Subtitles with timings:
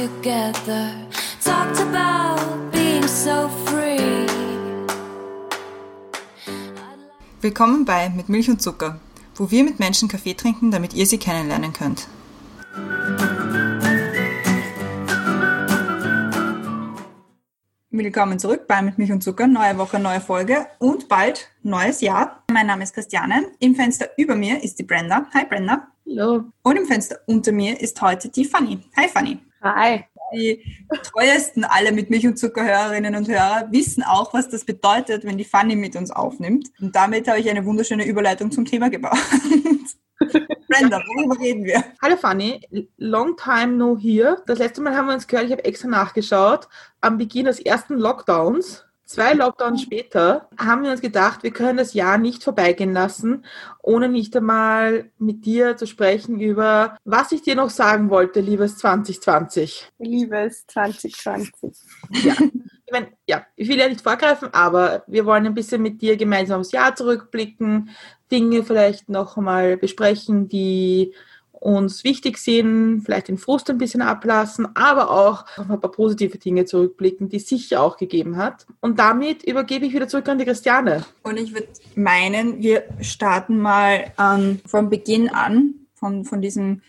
[0.00, 0.92] together.
[1.44, 4.26] Talked about being so free.
[7.42, 8.98] Willkommen bei Mit Milch und Zucker,
[9.34, 12.08] wo wir mit Menschen Kaffee trinken, damit ihr sie kennenlernen könnt.
[17.90, 19.46] Willkommen zurück bei Mit Milch und Zucker.
[19.46, 22.42] Neue Woche, neue Folge und bald neues Jahr.
[22.50, 23.48] Mein Name ist Christiane.
[23.58, 25.26] Im Fenster über mir ist die Brenda.
[25.34, 25.88] Hi Brenda.
[26.06, 26.44] Hallo.
[26.62, 28.80] Und im Fenster unter mir ist heute die Fanny.
[28.96, 29.38] Hi Fanny.
[29.62, 30.04] Hi.
[30.32, 30.62] Die
[31.02, 35.44] treuesten alle mit Milch und Zuckerhörerinnen und Hörer wissen auch, was das bedeutet, wenn die
[35.44, 36.68] Fanny mit uns aufnimmt.
[36.80, 39.18] Und damit habe ich eine wunderschöne Überleitung zum Thema gebaut.
[40.68, 41.82] Brenda, worüber reden wir?
[42.00, 42.60] Hallo Fanny,
[42.96, 44.42] long time no here.
[44.46, 46.68] Das letzte Mal haben wir uns gehört, ich habe extra nachgeschaut,
[47.00, 48.84] am Beginn des ersten Lockdowns.
[49.10, 53.44] Zwei Lockdowns später haben wir uns gedacht, wir können das Jahr nicht vorbeigehen lassen,
[53.82, 58.78] ohne nicht einmal mit dir zu sprechen über, was ich dir noch sagen wollte, liebes
[58.78, 59.90] 2020.
[59.98, 61.50] Liebes 2020.
[62.22, 62.34] Ja.
[62.38, 66.16] Ich, mein, ja, ich will ja nicht vorgreifen, aber wir wollen ein bisschen mit dir
[66.16, 67.90] gemeinsam aufs Jahr zurückblicken,
[68.30, 71.14] Dinge vielleicht noch einmal besprechen, die
[71.60, 76.38] uns wichtig sind, vielleicht den Frust ein bisschen ablassen, aber auch auf ein paar positive
[76.38, 78.66] Dinge zurückblicken, die es sicher auch gegeben hat.
[78.80, 81.04] Und damit übergebe ich wieder zurück an die Christiane.
[81.22, 86.80] Und ich würde meinen, wir starten mal ähm, vom Beginn an, von, von diesem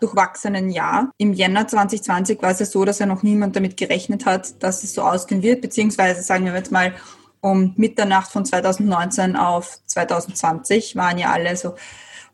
[0.00, 1.10] durchwachsenen Jahr.
[1.16, 4.84] Im Jänner 2020 war es ja so, dass ja noch niemand damit gerechnet hat, dass
[4.84, 6.94] es so ausgehen wird, beziehungsweise sagen wir jetzt mal
[7.40, 11.74] um Mitternacht von 2019 auf 2020 waren ja alle so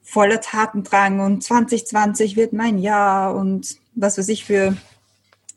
[0.07, 4.77] voller Tatendrang und 2020 wird mein Jahr und was weiß ich für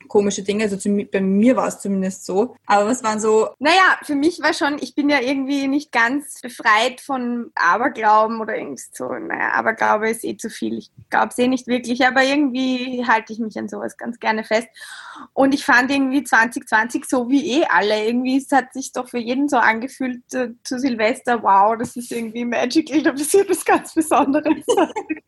[0.09, 0.63] komische Dinge.
[0.63, 0.77] Also
[1.11, 2.55] bei mir war es zumindest so.
[2.65, 3.49] Aber was waren so.
[3.59, 8.57] Naja, für mich war schon, ich bin ja irgendwie nicht ganz befreit von Aberglauben oder
[8.57, 9.07] irgendwie so.
[9.07, 10.79] Naja, Aberglaube ist eh zu viel.
[10.79, 14.43] Ich glaube es eh nicht wirklich, aber irgendwie halte ich mich an sowas ganz gerne
[14.43, 14.67] fest.
[15.33, 18.05] Und ich fand irgendwie 2020 so wie eh alle.
[18.05, 22.11] Irgendwie es hat sich doch für jeden so angefühlt äh, zu Silvester, wow, das ist
[22.11, 24.65] irgendwie magical, da passiert was ganz Besonderes.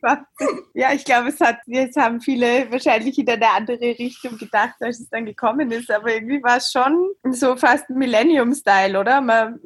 [0.74, 5.00] ja, ich glaube, es hat, jetzt haben viele wahrscheinlich in eine andere Richtung gedacht als
[5.00, 5.92] es dann gekommen ist.
[5.92, 9.22] Aber irgendwie war es schon so fast Millennium-Style, oder?
[9.22, 9.60] Man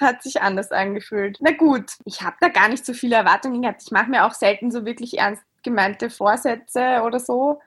[0.00, 1.38] hat sich anders angefühlt.
[1.40, 3.82] Na gut, ich habe da gar nicht so viele Erwartungen gehabt.
[3.82, 7.60] Ich mache mir auch selten so wirklich ernst gemeinte Vorsätze oder so.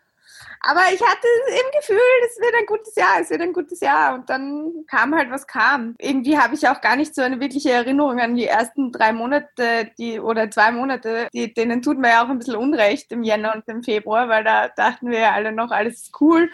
[0.61, 4.15] Aber ich hatte im Gefühl, es wird ein gutes Jahr, es wird ein gutes Jahr.
[4.15, 5.95] Und dann kam halt, was kam.
[5.99, 9.91] Irgendwie habe ich auch gar nicht so eine wirkliche Erinnerung an die ersten drei Monate
[9.97, 11.27] die, oder zwei Monate.
[11.33, 14.43] Die, denen tut mir ja auch ein bisschen Unrecht im Jänner und im Februar, weil
[14.43, 16.49] da dachten wir ja alle noch, alles ist cool.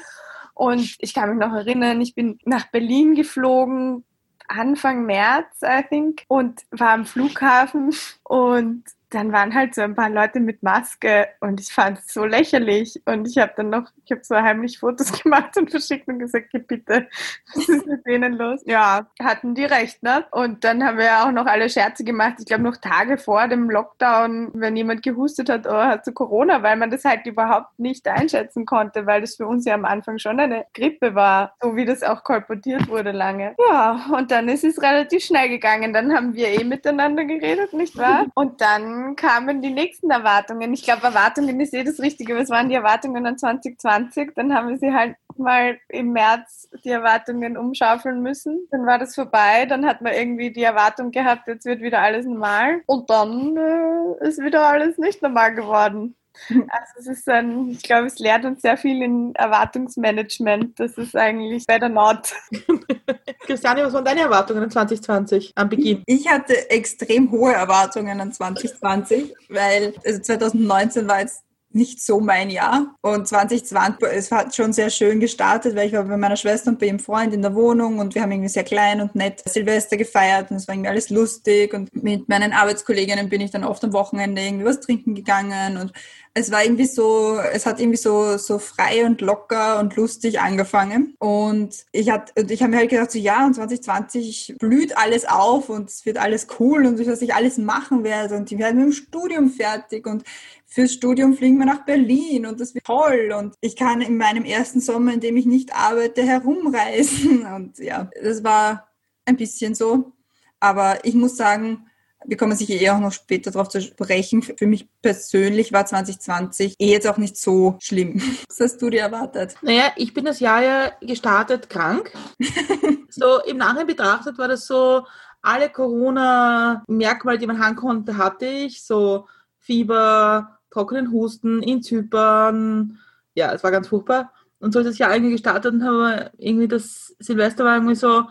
[0.53, 4.05] Und ich kann mich noch erinnern, ich bin nach Berlin geflogen,
[4.47, 10.09] Anfang März, I think, und war am Flughafen und dann waren halt so ein paar
[10.09, 13.01] Leute mit Maske und ich fand es so lächerlich.
[13.05, 16.49] Und ich habe dann noch, ich habe so heimlich Fotos gemacht und verschickt und gesagt,
[16.67, 17.07] bitte,
[17.55, 18.61] was ist mit denen los?
[18.65, 20.25] Ja, hatten die recht, ne?
[20.31, 22.35] Und dann haben wir auch noch alle Scherze gemacht.
[22.39, 26.63] Ich glaube, noch Tage vor dem Lockdown, wenn jemand gehustet hat, oh, hat zu Corona,
[26.63, 30.17] weil man das halt überhaupt nicht einschätzen konnte, weil das für uns ja am Anfang
[30.17, 33.55] schon eine Grippe war, so wie das auch kolportiert wurde lange.
[33.69, 35.93] Ja, und dann ist es relativ schnell gegangen.
[35.93, 38.25] Dann haben wir eh miteinander geredet, nicht wahr?
[38.33, 40.73] Und dann kamen die nächsten Erwartungen.
[40.73, 42.35] Ich glaube, Erwartungen ist eh das Richtige.
[42.35, 44.33] Was waren die Erwartungen an 2020?
[44.35, 48.67] Dann haben wir sie halt mal im März die Erwartungen umschaufeln müssen.
[48.71, 49.65] Dann war das vorbei.
[49.65, 52.81] Dann hat man irgendwie die Erwartung gehabt, jetzt wird wieder alles normal.
[52.85, 56.15] Und dann äh, ist wieder alles nicht normal geworden.
[56.49, 60.79] Also es ist ein, ich glaube, es lehrt uns sehr viel in Erwartungsmanagement.
[60.79, 62.33] Das ist eigentlich better not.
[63.41, 66.03] Christiane, was waren deine Erwartungen an 2020 am Beginn?
[66.05, 71.44] Ich hatte extrem hohe Erwartungen an 2020, weil also 2019 war jetzt
[71.75, 72.95] nicht so mein Jahr.
[73.01, 76.79] Und 2020, es hat schon sehr schön gestartet, weil ich war bei meiner Schwester und
[76.79, 79.97] bei ihrem Freund in der Wohnung und wir haben irgendwie sehr klein und nett Silvester
[79.97, 83.83] gefeiert und es war irgendwie alles lustig und mit meinen Arbeitskolleginnen bin ich dann oft
[83.83, 85.91] am Wochenende irgendwie was trinken gegangen und
[86.37, 91.15] es war irgendwie so, es hat irgendwie so, so frei und locker und lustig angefangen.
[91.17, 95.69] Und ich und ich habe mir halt gedacht, so ja, und 2020 blüht alles auf
[95.69, 98.75] und es wird alles cool und ich, was ich alles machen werde und die werden
[98.75, 100.25] mit dem Studium fertig und
[100.75, 104.43] fürs Studium fliegen wir nach Berlin und das wird toll und ich kann in meinem
[104.43, 108.89] ersten Sommer, in dem ich nicht arbeite, herumreisen und ja, das war
[109.23, 110.11] ein bisschen so.
[110.59, 111.87] Aber ich muss sagen,
[112.25, 114.41] wir kommen sicher eh auch noch später darauf zu sprechen.
[114.41, 118.21] Für mich persönlich war 2020 eh jetzt auch nicht so schlimm.
[118.49, 119.55] Was hast du dir erwartet?
[119.61, 122.11] Naja, ich bin das Jahr ja gestartet krank.
[123.09, 125.05] so im Nachhinein betrachtet war das so,
[125.41, 128.83] alle Corona-Merkmale, die man haben konnte, hatte ich.
[128.83, 129.27] So
[129.59, 132.99] Fieber, trockenen Husten in Zypern.
[133.33, 134.33] Ja, es war ganz furchtbar.
[134.59, 138.25] Und so ist das Jahr irgendwie gestartet und habe irgendwie das Silvester war irgendwie so,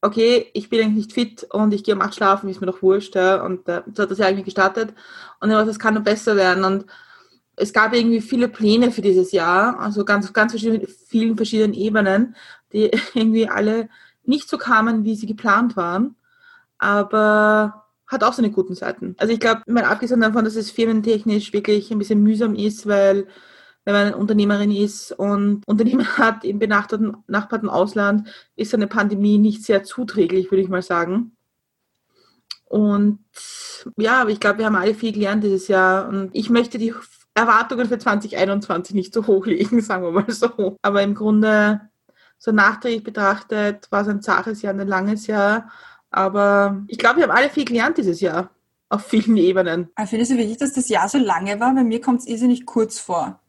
[0.00, 2.82] okay, ich bin eigentlich nicht fit und ich gehe um acht schlafen, ist mir doch
[2.82, 3.14] wurscht.
[3.14, 3.42] Ja.
[3.44, 4.92] Und äh, so hat das Jahr irgendwie gestartet.
[5.40, 6.64] Und ich dachte, das kann nur besser werden.
[6.64, 6.86] Und
[7.56, 12.34] es gab irgendwie viele Pläne für dieses Jahr, also ganz, ganz verschiedene, vielen verschiedenen Ebenen,
[12.72, 13.88] die irgendwie alle
[14.24, 16.16] nicht so kamen, wie sie geplant waren.
[16.78, 17.81] Aber
[18.12, 19.14] hat auch seine guten Seiten.
[19.18, 23.26] Also ich glaube, mal abgesehen davon, dass es firmentechnisch wirklich ein bisschen mühsam ist, weil
[23.84, 29.82] wenn man Unternehmerin ist und Unternehmen hat im benachbarten Ausland, ist eine Pandemie nicht sehr
[29.82, 31.36] zuträglich, würde ich mal sagen.
[32.64, 33.18] Und
[33.98, 36.94] ja, aber ich glaube, wir haben alle viel gelernt dieses Jahr und ich möchte die
[37.34, 40.76] Erwartungen für 2021 nicht so hoch legen, sagen wir mal so.
[40.82, 41.80] Aber im Grunde,
[42.38, 45.70] so nachträglich betrachtet, war es ein zaches Jahr, ein langes Jahr.
[46.12, 48.50] Aber ich glaube, wir haben alle viel gelernt dieses Jahr.
[48.88, 49.90] Auf vielen Ebenen.
[49.98, 52.26] Ich finde es so wichtig, dass das Jahr so lange war, weil mir kommt es
[52.26, 53.40] irrsinnig kurz vor.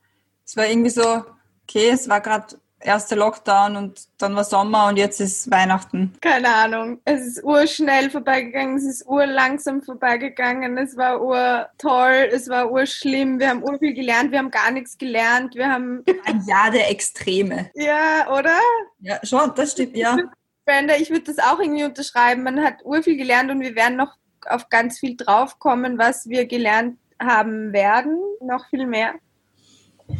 [0.45, 1.25] Es war irgendwie so,
[1.63, 6.13] okay, es war gerade erster Lockdown und dann war Sommer und jetzt ist Weihnachten.
[6.21, 6.99] Keine Ahnung.
[7.05, 13.49] Es ist urschnell vorbeigegangen, es ist urlangsam vorbeigegangen, es war urtoll, es war urschlimm, wir
[13.49, 16.03] haben urviel gelernt, wir haben gar nichts gelernt, wir haben...
[16.25, 17.69] Ein Jahr der Extreme.
[17.75, 18.59] Ja, oder?
[18.99, 20.17] Ja, schon, das stimmt, ja.
[20.65, 22.43] Brenda, ich würde das auch irgendwie unterschreiben.
[22.43, 24.15] Man hat urviel gelernt und wir werden noch
[24.45, 29.15] auf ganz viel draufkommen, was wir gelernt haben werden, noch viel mehr.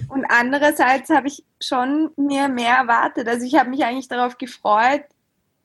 [0.08, 3.28] Und andererseits habe ich schon mir mehr erwartet.
[3.28, 5.04] Also ich habe mich eigentlich darauf gefreut,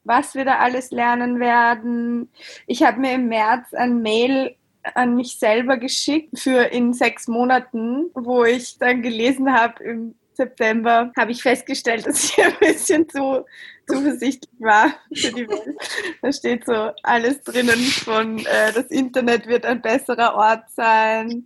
[0.04, 2.30] was wir da alles lernen werden.
[2.66, 4.56] Ich habe mir im März ein Mail
[4.94, 11.12] an mich selber geschickt für in sechs Monaten, wo ich dann gelesen habe im September,
[11.16, 13.44] habe ich festgestellt, dass ich ein bisschen zu
[13.88, 15.76] zuversichtlich war für die Welt.
[16.22, 21.44] Da steht so alles drinnen von äh, das Internet wird ein besserer Ort sein.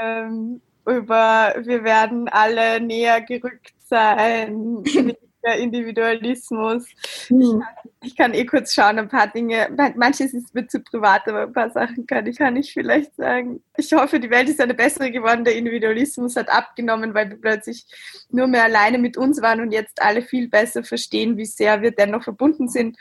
[0.00, 4.84] ähm, über wir werden alle näher gerückt sein,
[5.42, 6.86] der Individualismus.
[7.28, 7.62] Mhm.
[8.02, 11.52] Ich, kann, eh kurz schauen, ein paar Dinge, manches ist mir zu privat, aber ein
[11.52, 13.62] paar Sachen kann ich, kann ich vielleicht sagen.
[13.76, 17.86] Ich hoffe, die Welt ist eine bessere geworden, der Individualismus hat abgenommen, weil wir plötzlich
[18.30, 21.90] nur mehr alleine mit uns waren und jetzt alle viel besser verstehen, wie sehr wir
[21.90, 22.96] dennoch verbunden sind.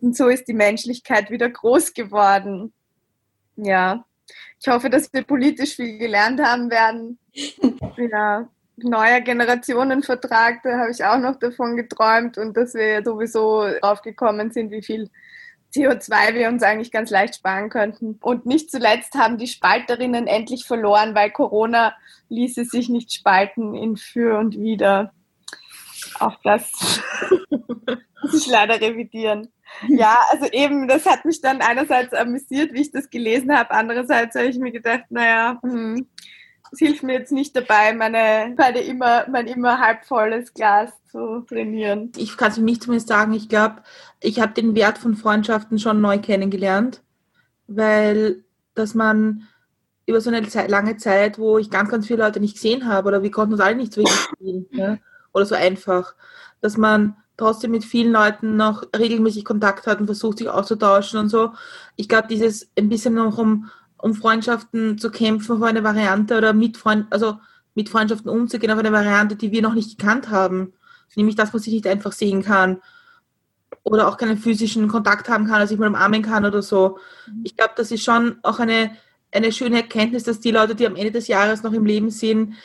[0.00, 2.72] Und so ist die Menschlichkeit wieder groß geworden.
[3.56, 4.04] Ja.
[4.60, 7.18] Ich hoffe, dass wir politisch viel gelernt haben werden.
[7.96, 14.02] ja, neuer Generationenvertrag, da habe ich auch noch davon geträumt und dass wir sowieso drauf
[14.02, 15.10] gekommen sind, wie viel
[15.74, 18.18] CO2 wir uns eigentlich ganz leicht sparen könnten.
[18.20, 21.94] Und nicht zuletzt haben die Spalterinnen endlich verloren, weil Corona
[22.28, 25.12] ließe sich nicht spalten in für und wieder.
[26.20, 26.70] Auch das
[28.22, 29.48] muss ich leider revidieren.
[29.88, 33.72] Ja, also eben, das hat mich dann einerseits amüsiert, wie ich das gelesen habe.
[33.72, 36.06] Andererseits habe ich mir gedacht, naja, hm,
[36.74, 41.40] es hilft mir jetzt nicht dabei, meine, meine immer, mein immer halb volles Glas zu
[41.48, 42.12] trainieren.
[42.16, 43.82] Ich kann es für mich zumindest sagen, ich glaube,
[44.20, 47.02] ich habe den Wert von Freundschaften schon neu kennengelernt,
[47.66, 48.44] weil
[48.74, 49.46] dass man
[50.06, 53.08] über so eine Zeit, lange Zeit, wo ich ganz, ganz viele Leute nicht gesehen habe
[53.08, 55.00] oder wir konnten uns alle nicht so wirklich sehen ne?
[55.32, 56.14] oder so einfach,
[56.60, 61.28] dass man trotzdem mit vielen Leuten noch regelmäßig Kontakt hat und versucht, sich auszutauschen und
[61.28, 61.52] so.
[61.96, 63.70] Ich glaube, dieses ein bisschen noch um
[64.04, 67.38] um Freundschaften zu kämpfen auf eine Variante oder mit, Freund, also
[67.74, 70.74] mit Freundschaften umzugehen auf eine Variante, die wir noch nicht gekannt haben.
[71.16, 72.82] Nämlich, dass man sich nicht einfach sehen kann
[73.82, 76.98] oder auch keinen physischen Kontakt haben kann, also ich mal umarmen kann oder so.
[77.26, 77.40] Mhm.
[77.44, 78.90] Ich glaube, das ist schon auch eine,
[79.32, 82.56] eine schöne Erkenntnis, dass die Leute, die am Ende des Jahres noch im Leben sind,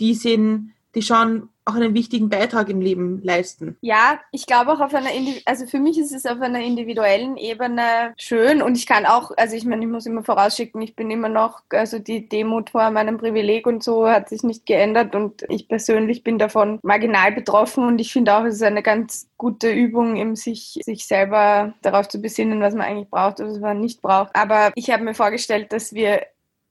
[0.00, 3.76] die sind, die schon auch einen wichtigen Beitrag im Leben leisten.
[3.80, 5.10] Ja, ich glaube auch auf einer,
[5.44, 9.54] also für mich ist es auf einer individuellen Ebene schön und ich kann auch, also
[9.54, 13.18] ich meine, ich muss immer vorausschicken, ich bin immer noch, also die Demut vor meinem
[13.18, 18.00] Privileg und so hat sich nicht geändert und ich persönlich bin davon marginal betroffen und
[18.00, 22.20] ich finde auch, es ist eine ganz gute Übung, eben sich, sich selber darauf zu
[22.20, 24.34] besinnen, was man eigentlich braucht oder was man nicht braucht.
[24.34, 26.22] Aber ich habe mir vorgestellt, dass wir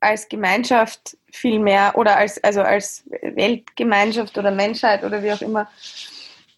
[0.07, 5.67] als Gemeinschaft viel mehr oder als, also als Weltgemeinschaft oder Menschheit oder wie auch immer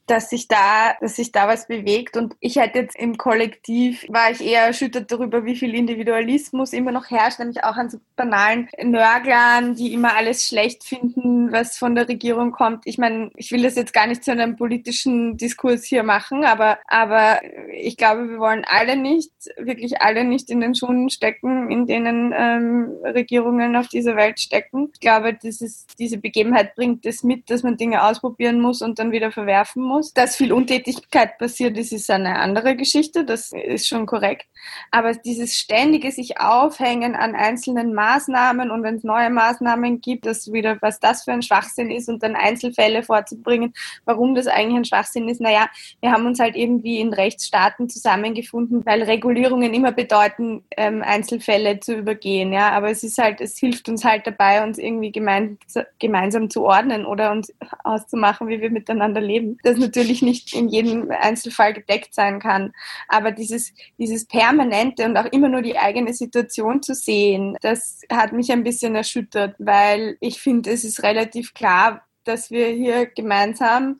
[0.09, 2.17] dass sich da, dass sich da was bewegt.
[2.17, 6.91] Und ich hätte jetzt im Kollektiv, war ich eher erschüttert darüber, wie viel Individualismus immer
[6.91, 11.93] noch herrscht, nämlich auch an so banalen Nörglern, die immer alles schlecht finden, was von
[11.93, 12.81] der Regierung kommt.
[12.85, 16.79] Ich meine, ich will das jetzt gar nicht zu einem politischen Diskurs hier machen, aber,
[16.87, 17.41] aber
[17.73, 22.33] ich glaube, wir wollen alle nicht, wirklich alle nicht in den Schuhen stecken, in denen
[22.35, 24.89] ähm, Regierungen auf dieser Welt stecken.
[24.93, 29.11] Ich glaube, dieses, diese Begebenheit bringt es mit, dass man Dinge ausprobieren muss und dann
[29.11, 30.13] wieder verwerfen muss muss.
[30.13, 34.47] Dass viel Untätigkeit passiert ist, ist eine andere Geschichte, das ist schon korrekt.
[34.91, 40.51] Aber dieses ständige sich aufhängen an einzelnen Maßnahmen und wenn es neue Maßnahmen gibt, das
[40.51, 43.73] wieder, was das für ein Schwachsinn ist und dann Einzelfälle vorzubringen,
[44.05, 45.69] warum das eigentlich ein Schwachsinn ist, naja,
[46.01, 51.95] wir haben uns halt irgendwie in Rechtsstaaten zusammengefunden, weil Regulierungen immer bedeuten, ähm, Einzelfälle zu
[51.95, 55.57] übergehen, ja, aber es ist halt, es hilft uns halt dabei, uns irgendwie gemein,
[55.99, 57.53] gemeinsam zu ordnen oder uns
[57.83, 59.57] auszumachen, wie wir miteinander leben.
[59.63, 62.73] Das natürlich nicht in jedem Einzelfall gedeckt sein kann,
[63.07, 68.33] aber dieses, dieses permanente und auch immer nur die eigene Situation zu sehen, das hat
[68.33, 73.99] mich ein bisschen erschüttert, weil ich finde, es ist relativ klar, dass wir hier gemeinsam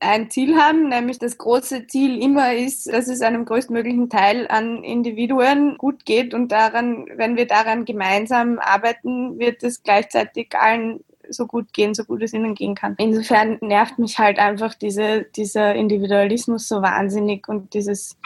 [0.00, 4.84] ein Ziel haben, nämlich das große Ziel immer ist, dass es einem größtmöglichen Teil an
[4.84, 11.46] Individuen gut geht und daran, wenn wir daran gemeinsam arbeiten, wird es gleichzeitig allen so
[11.46, 12.94] gut gehen, so gut es ihnen gehen kann.
[12.98, 18.16] Insofern nervt mich halt einfach diese, dieser Individualismus so wahnsinnig und dieses,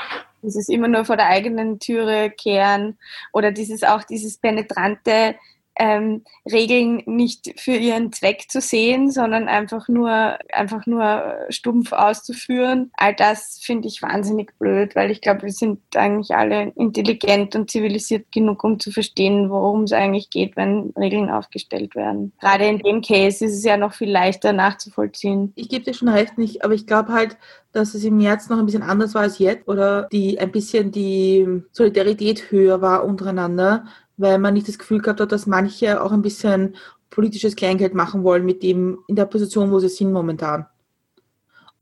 [0.42, 2.98] dieses immer nur vor der eigenen Türe kehren
[3.32, 5.36] oder dieses auch dieses penetrante
[5.82, 12.92] ähm, Regeln nicht für ihren Zweck zu sehen, sondern einfach nur, einfach nur stumpf auszuführen.
[12.96, 17.68] All das finde ich wahnsinnig blöd, weil ich glaube, wir sind eigentlich alle intelligent und
[17.68, 22.32] zivilisiert genug, um zu verstehen, worum es eigentlich geht, wenn Regeln aufgestellt werden.
[22.40, 25.52] Gerade in dem Case ist es ja noch viel leichter nachzuvollziehen.
[25.56, 27.36] Ich gebe dir schon recht nicht, aber ich glaube halt,
[27.72, 30.92] dass es im März noch ein bisschen anders war als jetzt oder die ein bisschen
[30.92, 36.12] die Solidarität höher war untereinander weil man nicht das Gefühl gehabt hat, dass manche auch
[36.12, 36.76] ein bisschen
[37.10, 40.66] politisches Kleingeld machen wollen mit dem in der Position, wo sie sind momentan.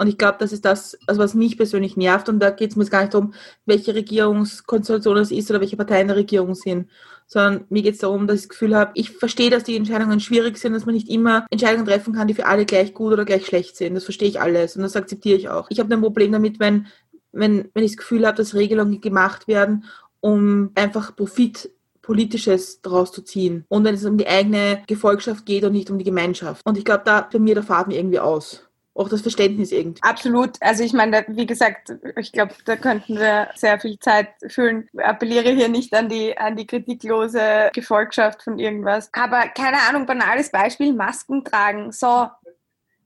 [0.01, 2.31] Und ich glaube, das ist das, also was mich persönlich nervt.
[2.31, 3.35] Und da geht es mir jetzt gar nicht darum,
[3.67, 6.89] welche Regierungskonstellation es ist oder welche Parteien in der Regierung sind,
[7.27, 10.19] sondern mir geht es darum, dass ich das Gefühl habe, ich verstehe, dass die Entscheidungen
[10.19, 13.27] schwierig sind, dass man nicht immer Entscheidungen treffen kann, die für alle gleich gut oder
[13.27, 13.95] gleich schlecht sind.
[13.95, 15.67] Das verstehe ich alles und das akzeptiere ich auch.
[15.69, 16.87] Ich habe ein Problem damit, wenn,
[17.33, 19.85] wenn, wenn ich das Gefühl habe, dass Regelungen gemacht werden,
[20.21, 21.71] um einfach Profit
[22.11, 23.65] Politisches daraus zu ziehen.
[23.69, 26.67] Und wenn es um die eigene Gefolgschaft geht und nicht um die Gemeinschaft.
[26.67, 30.03] Und ich glaube, da bei mir der Faden irgendwie aus auch das Verständnis irgendwie.
[30.03, 30.57] Absolut.
[30.61, 34.89] Also ich meine, wie gesagt, ich glaube, da könnten wir sehr viel Zeit füllen.
[34.93, 39.09] Ich appelliere hier nicht an die, an die kritiklose Gefolgschaft von irgendwas.
[39.13, 41.93] Aber keine Ahnung, banales Beispiel, Masken tragen.
[41.93, 42.27] So,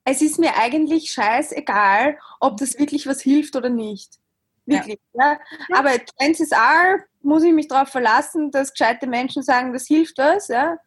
[0.04, 4.18] es ist mir eigentlich scheißegal, ob das wirklich was hilft oder nicht.
[4.66, 4.99] Wirklich.
[5.12, 5.32] Ja.
[5.68, 5.78] ja.
[5.78, 10.48] Aber chances are, muss ich mich darauf verlassen, dass gescheite Menschen sagen, das hilft was.
[10.48, 10.78] Ja.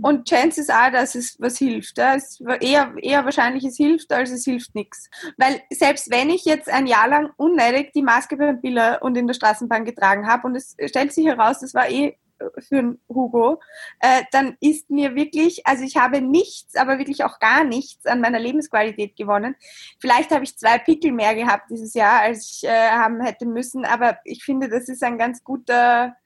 [0.00, 1.98] Und chances are, dass es was hilft.
[1.98, 2.14] Ja.
[2.14, 5.08] Es eher, eher wahrscheinlich, es hilft, als es hilft nichts.
[5.36, 9.26] Weil selbst wenn ich jetzt ein Jahr lang unnötig die Maske beim Biller und in
[9.26, 12.16] der Straßenbahn getragen habe und es stellt sich heraus, das war eh
[12.58, 13.60] für Hugo,
[14.00, 18.20] äh, dann ist mir wirklich, also ich habe nichts, aber wirklich auch gar nichts an
[18.20, 19.56] meiner Lebensqualität gewonnen.
[20.00, 23.84] Vielleicht habe ich zwei Pickel mehr gehabt dieses Jahr, als ich äh, haben hätte müssen,
[23.84, 26.16] aber ich finde, das ist ein ganz guter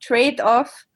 [0.00, 0.86] Trade-off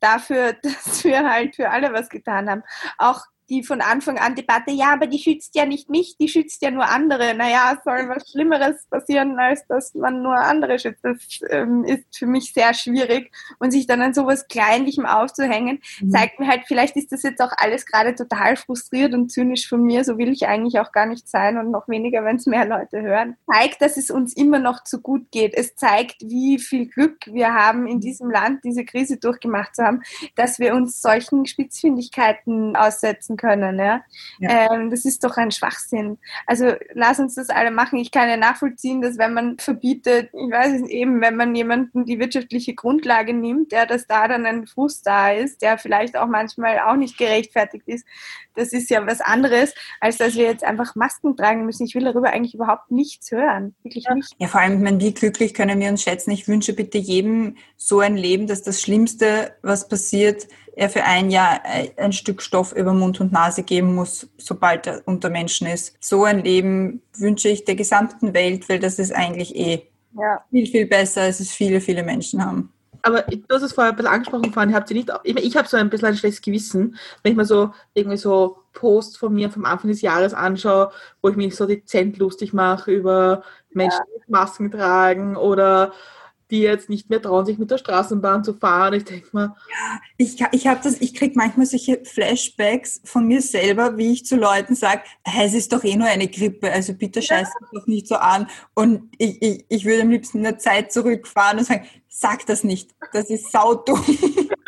[0.00, 2.62] dafür, dass wir halt für alle was getan haben.
[2.98, 6.62] Auch die von Anfang an Debatte, ja, aber die schützt ja nicht mich, die schützt
[6.62, 7.34] ja nur andere.
[7.34, 11.04] Naja, soll was Schlimmeres passieren, als dass man nur andere schützt.
[11.04, 11.18] Das
[11.50, 13.32] ähm, ist für mich sehr schwierig.
[13.58, 16.10] Und sich dann an sowas Kleinlichem aufzuhängen, mhm.
[16.10, 19.82] zeigt mir halt, vielleicht ist das jetzt auch alles gerade total frustriert und zynisch von
[19.82, 20.04] mir.
[20.04, 23.02] So will ich eigentlich auch gar nicht sein und noch weniger, wenn es mehr Leute
[23.02, 23.36] hören.
[23.52, 25.54] Zeigt, dass es uns immer noch zu gut geht.
[25.54, 30.02] Es zeigt, wie viel Glück wir haben, in diesem Land diese Krise durchgemacht zu haben,
[30.36, 33.78] dass wir uns solchen Spitzfindigkeiten aussetzen können.
[33.78, 34.02] Ja?
[34.38, 34.72] ja.
[34.72, 36.18] Ähm, das ist doch ein Schwachsinn.
[36.46, 37.98] Also lass uns das alle machen.
[37.98, 42.04] Ich kann ja nachvollziehen, dass wenn man verbietet, ich weiß es eben, wenn man jemanden
[42.04, 46.28] die wirtschaftliche Grundlage nimmt, ja, dass da dann ein Frust da ist, der vielleicht auch
[46.28, 48.06] manchmal auch nicht gerechtfertigt ist.
[48.54, 51.86] Das ist ja was anderes, als dass wir jetzt einfach Masken tragen müssen.
[51.86, 53.74] Ich will darüber eigentlich überhaupt nichts hören.
[53.82, 54.14] Wirklich ja.
[54.14, 54.34] nicht.
[54.38, 56.30] Ja, vor allem, wenn wie glücklich können wir uns schätzen.
[56.30, 61.30] Ich wünsche bitte jedem so ein Leben, dass das Schlimmste, was passiert, er für ein
[61.30, 61.60] Jahr
[61.96, 65.96] ein Stück Stoff über Mund und Nase geben muss, sobald er unter Menschen ist.
[66.00, 69.82] So ein Leben wünsche ich der gesamten Welt, weil das ist eigentlich eh
[70.18, 70.44] ja.
[70.50, 72.72] viel, viel besser, als es viele, viele Menschen haben.
[73.02, 75.68] Aber du hast es vorher ein bisschen angesprochen, vorhin habt ihr nicht, ich, ich habe
[75.68, 79.50] so ein bisschen ein schlechtes Gewissen, wenn ich mir so irgendwie so Post von mir
[79.50, 80.90] vom Anfang des Jahres anschaue,
[81.22, 83.42] wo ich mich so dezent lustig mache über
[83.72, 85.92] Menschen, die Masken tragen oder
[86.50, 88.94] die jetzt nicht mehr trauen, sich mit der Straßenbahn zu fahren.
[88.94, 89.56] Ich denke mal.
[89.68, 94.26] Ja, ich, ich habe das, ich kriege manchmal solche Flashbacks von mir selber, wie ich
[94.26, 97.66] zu Leuten sage, hey, es ist doch eh nur eine Grippe, also bitte scheiß ja.
[97.72, 98.48] doch nicht so an.
[98.74, 102.64] Und ich, ich, ich würde am liebsten in der Zeit zurückfahren und sagen, sag das
[102.64, 104.04] nicht, das ist saudumm.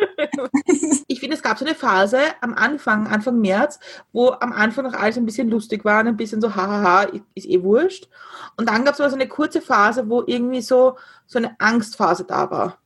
[1.06, 3.78] ich finde, es gab so eine Phase am Anfang, Anfang März,
[4.12, 7.62] wo am Anfang noch alles ein bisschen lustig war ein bisschen so, hahaha, ist eh
[7.62, 8.08] wurscht.
[8.56, 10.96] Und dann gab es aber so eine kurze Phase, wo irgendwie so,
[11.26, 12.78] so eine Angstphase da war.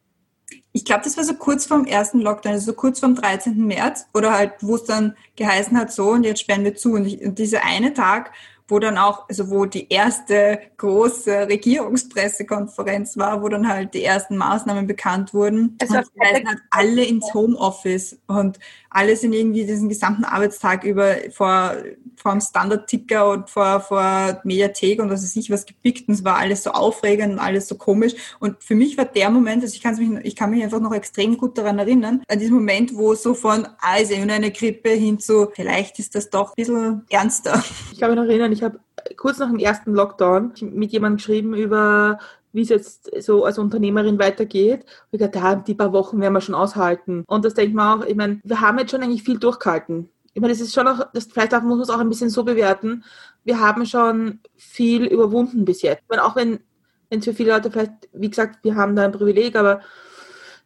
[0.73, 3.67] Ich glaube, das war so kurz vorm ersten Lockdown, also so kurz vorm 13.
[3.67, 6.93] März oder halt, wo es dann geheißen hat, so und jetzt sperren wir zu.
[6.93, 8.33] Und, ich, und dieser eine Tag,
[8.69, 14.37] wo dann auch, also wo die erste große Regierungspressekonferenz war, wo dann halt die ersten
[14.37, 15.77] Maßnahmen bekannt wurden.
[15.81, 18.59] Es war und reisen halt alle ins Homeoffice und
[18.97, 21.75] alle sind irgendwie diesen gesamten Arbeitstag über vor,
[22.17, 26.25] vor dem Standard-Ticker und vor, vor Mediathek und was weiß ich was gepickt und es
[26.25, 28.15] war alles so aufregend und alles so komisch.
[28.41, 30.95] Und für mich war der Moment, also ich kann mich, ich kann mich einfach noch
[30.95, 34.51] extrem gut daran erinnern, an diesem Moment, wo so von, ah, ist eh nur eine
[34.51, 37.63] Grippe hin zu, vielleicht ist das doch ein bisschen ernster.
[37.93, 38.81] Ich kann mich noch erinnern, ich habe
[39.19, 42.19] kurz nach dem ersten Lockdown mit jemandem geschrieben über
[42.57, 44.85] wie es jetzt so als Unternehmerin weitergeht.
[45.13, 47.23] Ich dachte, ja, die paar Wochen werden wir schon aushalten.
[47.27, 50.09] Und das denke ich mir auch, ich meine, wir haben jetzt schon eigentlich viel durchgehalten.
[50.35, 52.45] Ich meine, das ist schon auch, das, vielleicht muss man es auch ein bisschen so
[52.45, 53.05] bewerten.
[53.45, 56.03] Wir haben schon viel überwunden bis jetzt.
[56.03, 56.61] Ich meine, auch wenn
[57.09, 59.81] wenn es für viele Leute vielleicht, wie gesagt, wir haben da ein Privileg, aber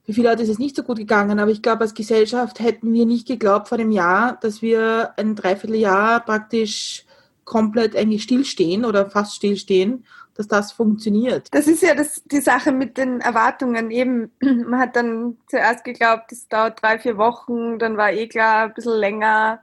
[0.05, 1.39] für viele Leute ist es nicht so gut gegangen.
[1.39, 5.37] Aber ich glaube, als Gesellschaft hätten wir nicht geglaubt vor dem Jahr, dass wir ein
[5.37, 7.05] Dreivierteljahr praktisch
[7.45, 11.49] komplett eigentlich stillstehen oder fast stillstehen, dass das funktioniert.
[11.53, 13.91] Das ist ja das, die Sache mit den Erwartungen.
[13.91, 18.65] Eben, man hat dann zuerst geglaubt, es dauert drei, vier Wochen, dann war eh klar,
[18.67, 19.61] ein bisschen länger.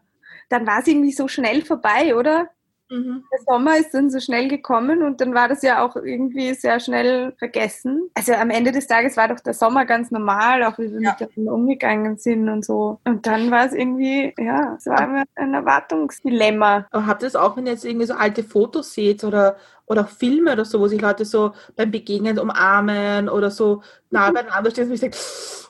[0.49, 2.49] Dann war es irgendwie so schnell vorbei, oder?
[2.89, 3.25] Mhm.
[3.33, 6.79] Der Sommer ist dann so schnell gekommen und dann war das ja auch irgendwie sehr
[6.79, 8.09] schnell vergessen.
[8.13, 11.17] Also am Ende des Tages war doch der Sommer ganz normal, auch wie wir Ja.
[11.19, 13.01] miteinander umgegangen sind und so.
[13.03, 16.87] Und dann war es irgendwie, ja, es war immer ein Erwartungsdilemma.
[16.91, 20.03] Aber habt ihr das auch, wenn ihr jetzt irgendwie so alte Fotos seht oder, oder
[20.03, 24.69] auch Filme oder so, wo sich Leute so beim Begegnen umarmen oder so nah beieinander
[24.69, 25.17] stehen und ich denke,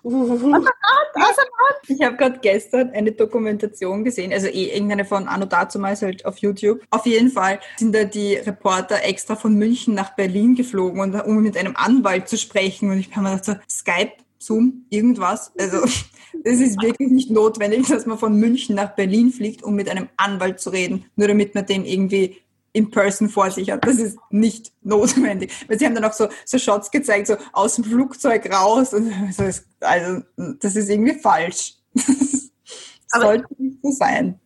[0.04, 0.54] uh,
[1.88, 6.38] Ich habe gerade gestern eine Dokumentation gesehen, also eh irgendeine von Anno dazumals halt auf
[6.40, 6.82] YouTube.
[6.90, 11.42] Auf jeden Fall sind da die Reporter extra von München nach Berlin geflogen, und, um
[11.42, 12.92] mit einem Anwalt zu sprechen.
[12.92, 15.52] Und ich habe mir gedacht, so, Skype, Zoom, irgendwas.
[15.58, 15.84] Also
[16.44, 20.10] es ist wirklich nicht notwendig, dass man von München nach Berlin fliegt, um mit einem
[20.18, 22.38] Anwalt zu reden, nur damit man den irgendwie
[22.74, 23.86] in person vor sich hat.
[23.86, 25.52] Das ist nicht notwendig.
[25.68, 28.94] Weil sie haben dann auch so, so Shots gezeigt, so aus dem Flugzeug raus.
[28.94, 31.74] Und so ist, also, das ist irgendwie falsch.
[31.94, 32.06] Das
[33.12, 34.40] Aber- sollte nicht so sein.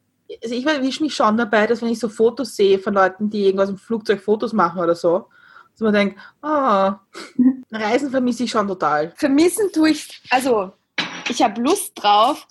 [0.43, 3.45] also ich erwische mich schon dabei, dass wenn ich so Fotos sehe von Leuten, die
[3.45, 5.25] irgendwas im Flugzeug Fotos machen oder so,
[5.73, 6.99] dass man denkt, ah,
[7.71, 9.13] Reisen vermisse ich schon total.
[9.15, 10.71] Vermissen tue ich, also
[11.32, 12.48] ich habe Lust drauf,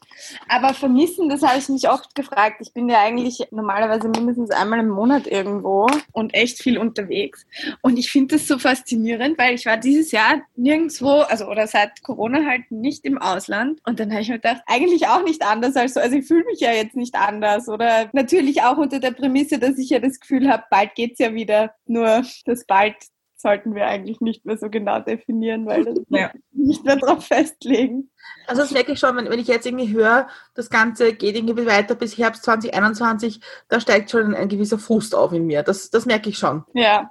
[0.48, 2.56] aber vermissen, das habe ich mich oft gefragt.
[2.60, 7.46] Ich bin ja eigentlich normalerweise mindestens einmal im Monat irgendwo und echt viel unterwegs.
[7.82, 12.02] Und ich finde das so faszinierend, weil ich war dieses Jahr nirgendwo, also oder seit
[12.02, 13.80] Corona halt nicht im Ausland.
[13.86, 16.00] Und dann habe ich mir gedacht, eigentlich auch nicht anders als so.
[16.00, 17.68] Also ich fühle mich ja jetzt nicht anders.
[17.68, 21.34] Oder natürlich auch unter der Prämisse, dass ich ja das Gefühl habe, bald geht's ja
[21.34, 21.74] wieder.
[21.86, 22.96] Nur das bald
[23.40, 26.30] sollten wir eigentlich nicht mehr so genau definieren, weil das Ja.
[26.52, 28.10] nicht mehr drauf festlegen.
[28.46, 31.66] Also das merke ich schon, wenn, wenn ich jetzt irgendwie höre, das Ganze geht irgendwie
[31.66, 35.62] weiter bis Herbst 2021, da steigt schon ein, gewisser Frust auf in mir.
[35.62, 36.64] Das, das merke ich schon.
[36.74, 37.10] Ja.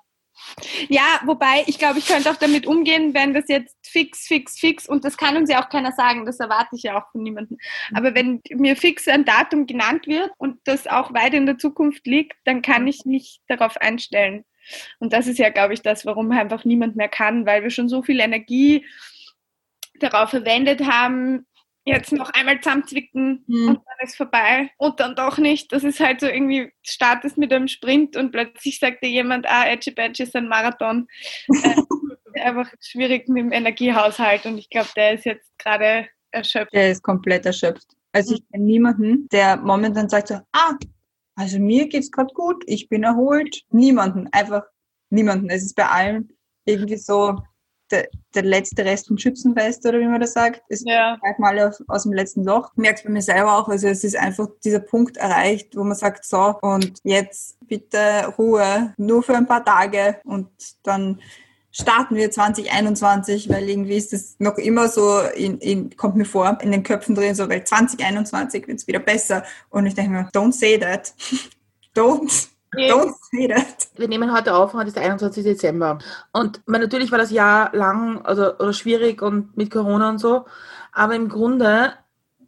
[0.88, 4.88] Ja, wobei ich glaube, ich könnte auch damit umgehen, wenn das jetzt fix, fix, fix,
[4.88, 7.58] und das kann uns ja auch keiner sagen, das erwarte ich ja auch von niemandem.
[7.94, 12.08] Aber wenn mir fix ein Datum genannt wird und das auch weit in der Zukunft
[12.08, 14.46] liegt, dann kann ich mich darauf einstellen.
[15.00, 17.90] Und das ist ja, glaube ich, das, warum einfach niemand mehr kann, weil wir schon
[17.90, 18.86] so viel Energie
[20.00, 21.46] darauf verwendet haben,
[21.86, 23.68] jetzt noch einmal zusammenzwicken Hm.
[23.70, 25.72] und dann ist vorbei und dann doch nicht.
[25.72, 29.68] Das ist halt so irgendwie, startest mit einem Sprint und plötzlich sagt dir jemand, ah,
[29.68, 31.08] Edgy Badge ist ein Marathon.
[31.48, 31.76] äh,
[32.42, 36.74] einfach schwierig mit dem Energiehaushalt und ich glaube, der ist jetzt gerade erschöpft.
[36.74, 37.88] Der ist komplett erschöpft.
[38.12, 40.74] Also ich kenne niemanden, der momentan sagt so, ah,
[41.40, 43.64] also mir geht's gerade gut, ich bin erholt.
[43.72, 44.64] Niemanden, einfach
[45.10, 45.50] niemanden.
[45.50, 46.34] Es ist bei allen
[46.66, 47.38] irgendwie so
[47.92, 50.62] der, der letzte Rest vom Schützenfest oder wie man das sagt.
[50.68, 51.16] Es Ja.
[51.16, 52.72] gleich mal aus, aus dem letzten Loch.
[52.74, 53.70] Ich merke es bei mir selber auch.
[53.70, 58.94] Also es ist einfach dieser Punkt erreicht, wo man sagt, so, und jetzt bitte Ruhe,
[58.98, 60.50] nur für ein paar Tage und
[60.84, 61.22] dann
[61.80, 66.58] starten wir 2021, weil irgendwie ist es noch immer so, in, in, kommt mir vor,
[66.62, 69.44] in den Köpfen drin, so, weil 2021 wird es wieder besser.
[69.70, 71.14] Und ich denke mir, don't say that.
[71.96, 73.90] don't, don't say that.
[73.96, 75.44] Wir nehmen heute auf, heute ist der 21.
[75.44, 76.00] Dezember.
[76.32, 80.46] Und man, natürlich war das Jahr lang also, oder schwierig und mit Corona und so.
[80.92, 81.94] Aber im Grunde,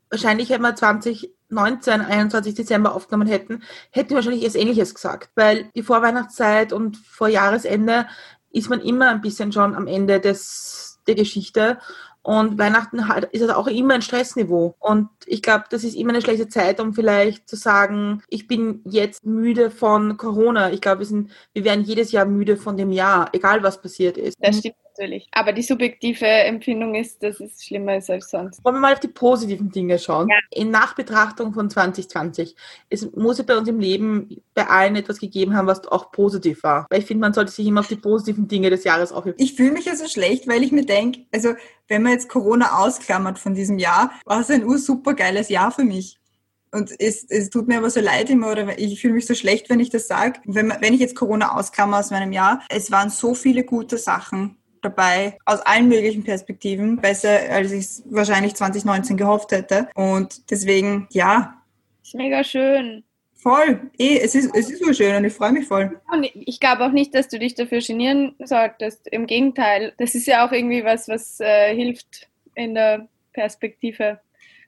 [0.09, 2.55] wahrscheinlich hätten wir 2019, 21.
[2.55, 5.29] Dezember aufgenommen hätten, hätten wir wahrscheinlich etwas Ähnliches gesagt.
[5.35, 8.07] Weil die Vorweihnachtszeit und vor Jahresende
[8.51, 11.79] ist man immer ein bisschen schon am Ende des, der Geschichte.
[12.23, 14.75] Und Weihnachten halt ist also auch immer ein Stressniveau.
[14.79, 18.81] Und ich glaube, das ist immer eine schlechte Zeit, um vielleicht zu sagen, ich bin
[18.85, 20.71] jetzt müde von Corona.
[20.71, 24.17] Ich glaube, wir, sind, wir werden jedes Jahr müde von dem Jahr, egal was passiert
[24.17, 24.37] ist.
[24.39, 25.27] Das stimmt natürlich.
[25.31, 28.63] Aber die subjektive Empfindung ist, dass es schlimmer ist als sonst.
[28.63, 30.27] Wollen wir mal auf die positiven Dinge schauen?
[30.29, 30.35] Ja.
[30.51, 32.55] In Nachbetrachtung von 2020.
[32.89, 36.63] Es muss ja bei uns im Leben bei allen etwas gegeben haben, was auch positiv
[36.63, 36.87] war.
[36.89, 39.37] Weil ich finde, man sollte sich immer auf die positiven Dinge des Jahres aufheben.
[39.39, 41.53] Ich fühle mich ja so schlecht, weil ich mir denke, also
[41.87, 45.83] wenn man jetzt Corona ausklammert von diesem Jahr, war es ein ursuper geiles Jahr für
[45.83, 46.17] mich.
[46.73, 49.69] Und es, es tut mir aber so leid immer, oder ich fühle mich so schlecht,
[49.69, 50.39] wenn ich das sage.
[50.45, 53.97] Wenn, man- wenn ich jetzt Corona ausklammer aus meinem Jahr, es waren so viele gute
[53.97, 59.87] Sachen dabei, aus allen möglichen Perspektiven, besser als ich es wahrscheinlich 2019 gehofft hätte.
[59.95, 61.61] Und deswegen, ja,
[62.03, 63.03] Ist mega schön.
[63.35, 63.89] voll.
[63.97, 65.99] Eh, es ist, es ist so schön und ich freue mich voll.
[66.11, 69.07] Und ich glaube auch nicht, dass du dich dafür genieren solltest.
[69.07, 74.19] Im Gegenteil, das ist ja auch irgendwie was, was äh, hilft in der Perspektive.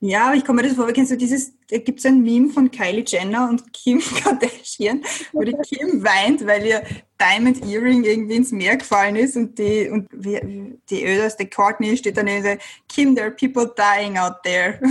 [0.05, 2.49] Ja, aber ich komme mir das vor, kennst du dieses, da gibt es ein Meme
[2.49, 6.83] von Kylie Jenner und Kim Kardashian, wo die Kim weint, weil ihr
[7.17, 12.39] Diamond Earring irgendwie ins Meer gefallen ist und die, und die öderste Courtney steht daneben
[12.39, 14.77] und sagt, Kim, there are people dying out there.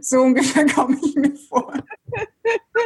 [0.00, 1.74] So ungefähr komme ich mir vor.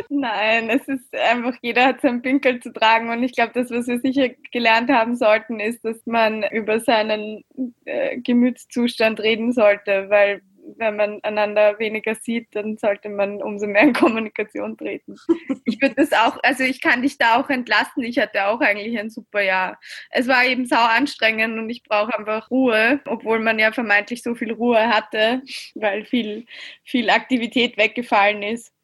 [0.08, 3.86] Nein, es ist einfach, jeder hat seinen Pinkel zu tragen und ich glaube, das, was
[3.86, 7.44] wir sicher gelernt haben sollten, ist, dass man über seinen
[7.84, 10.42] äh, Gemütszustand reden sollte, weil
[10.76, 15.16] wenn man einander weniger sieht, dann sollte man umso mehr in Kommunikation treten.
[15.64, 18.02] Ich würde das auch, also ich kann dich da auch entlasten.
[18.04, 19.78] Ich hatte auch eigentlich ein super Jahr.
[20.10, 24.34] Es war eben sau anstrengend und ich brauche einfach Ruhe, obwohl man ja vermeintlich so
[24.34, 25.42] viel Ruhe hatte,
[25.74, 26.46] weil viel,
[26.84, 28.75] viel Aktivität weggefallen ist.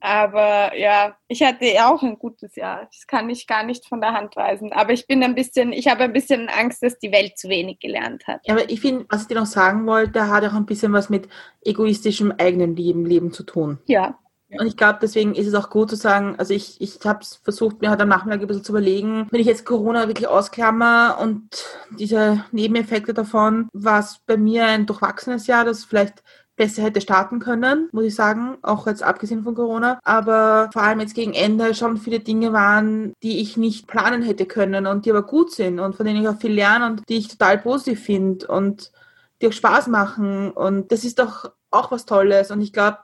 [0.00, 2.88] Aber ja, ich hatte auch ein gutes Jahr.
[2.92, 4.72] Das kann ich gar nicht von der Hand weisen.
[4.72, 7.78] Aber ich bin ein bisschen, ich habe ein bisschen Angst, dass die Welt zu wenig
[7.78, 8.40] gelernt hat.
[8.44, 11.10] Ja, aber ich finde, was ich dir noch sagen wollte, hat auch ein bisschen was
[11.10, 11.28] mit
[11.64, 13.78] egoistischem eigenen Leben, Leben zu tun.
[13.86, 14.18] Ja.
[14.58, 17.36] Und ich glaube, deswegen ist es auch gut zu sagen, also ich, ich habe es
[17.36, 21.18] versucht, mir heute am Nachmittag ein bisschen zu überlegen, wenn ich jetzt Corona wirklich ausklammer
[21.20, 21.64] und
[21.96, 26.24] diese Nebeneffekte davon, war es bei mir ein durchwachsenes Jahr, das vielleicht
[26.56, 29.98] besser hätte starten können, muss ich sagen, auch jetzt abgesehen von Corona.
[30.02, 34.46] Aber vor allem jetzt gegen Ende schon viele Dinge waren, die ich nicht planen hätte
[34.46, 37.16] können und die aber gut sind und von denen ich auch viel lerne und die
[37.16, 38.92] ich total positiv finde und
[39.40, 40.50] die auch Spaß machen.
[40.50, 42.50] Und das ist doch auch was Tolles.
[42.50, 42.98] Und ich glaube,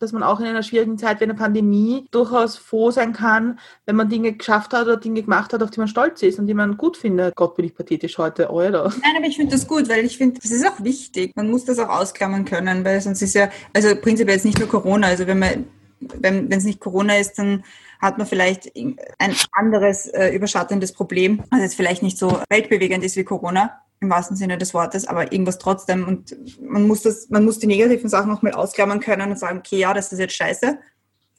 [0.00, 3.96] dass man auch in einer schwierigen Zeit wie einer Pandemie durchaus froh sein kann, wenn
[3.96, 6.54] man Dinge geschafft hat oder Dinge gemacht hat, auf die man stolz ist und die
[6.54, 7.36] man gut findet.
[7.36, 8.84] Gott, bin ich pathetisch heute, oder?
[9.02, 11.32] Nein, aber ich finde das gut, weil ich finde, das ist auch wichtig.
[11.36, 14.68] Man muss das auch ausklammern können, weil sonst ist ja, also prinzipiell jetzt nicht nur
[14.68, 15.66] Corona, also wenn man,
[16.00, 17.62] wenn es nicht Corona ist, dann
[18.00, 18.96] hat man vielleicht ein
[19.52, 24.36] anderes äh, überschattendes Problem, was jetzt vielleicht nicht so weltbewegend ist wie Corona im wahrsten
[24.36, 26.06] Sinne des Wortes, aber irgendwas trotzdem.
[26.08, 29.58] Und man muss das, man muss die negativen Sachen noch mal ausklammern können und sagen,
[29.58, 30.78] okay, ja, das ist jetzt scheiße.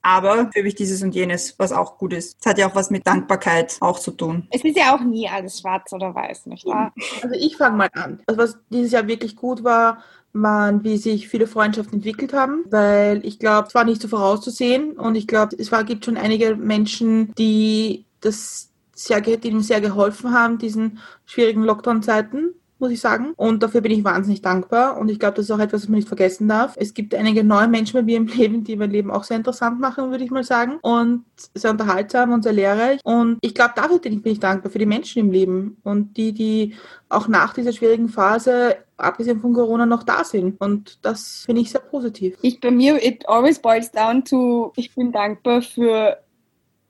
[0.04, 2.38] Aber für mich dieses und jenes, was auch gut ist.
[2.40, 4.48] Es hat ja auch was mit Dankbarkeit auch zu tun.
[4.50, 6.92] Es ist ja auch nie alles schwarz oder weiß, nicht wahr?
[7.22, 8.20] Also ich fange mal an.
[8.26, 10.00] Also was dieses Jahr wirklich gut war,
[10.34, 14.94] waren, wie sich viele Freundschaften entwickelt haben, weil ich glaube, es war nicht so vorauszusehen
[14.94, 19.82] und ich glaube, es war, gibt schon einige Menschen, die das sehr, die ihm sehr
[19.82, 23.34] geholfen haben, diesen schwierigen Lockdown-Zeiten muss ich sagen.
[23.38, 24.98] Und dafür bin ich wahnsinnig dankbar.
[24.98, 26.76] Und ich glaube, das ist auch etwas, was man nicht vergessen darf.
[26.78, 29.80] Es gibt einige neue Menschen bei mir im Leben, die mein Leben auch sehr interessant
[29.80, 30.80] machen, würde ich mal sagen.
[30.82, 31.24] Und
[31.54, 33.00] sehr unterhaltsam und sehr lehrreich.
[33.04, 35.78] Und ich glaube, dafür bin ich dankbar, für die Menschen im Leben.
[35.84, 36.74] Und die, die
[37.08, 40.60] auch nach dieser schwierigen Phase, abgesehen von Corona, noch da sind.
[40.60, 42.38] Und das finde ich sehr positiv.
[42.42, 46.18] Ich bei mir, it always boils down to, ich bin dankbar für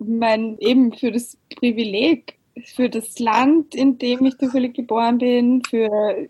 [0.05, 2.35] mein, eben für das Privileg,
[2.65, 6.27] für das Land, in dem ich zufällig geboren bin, für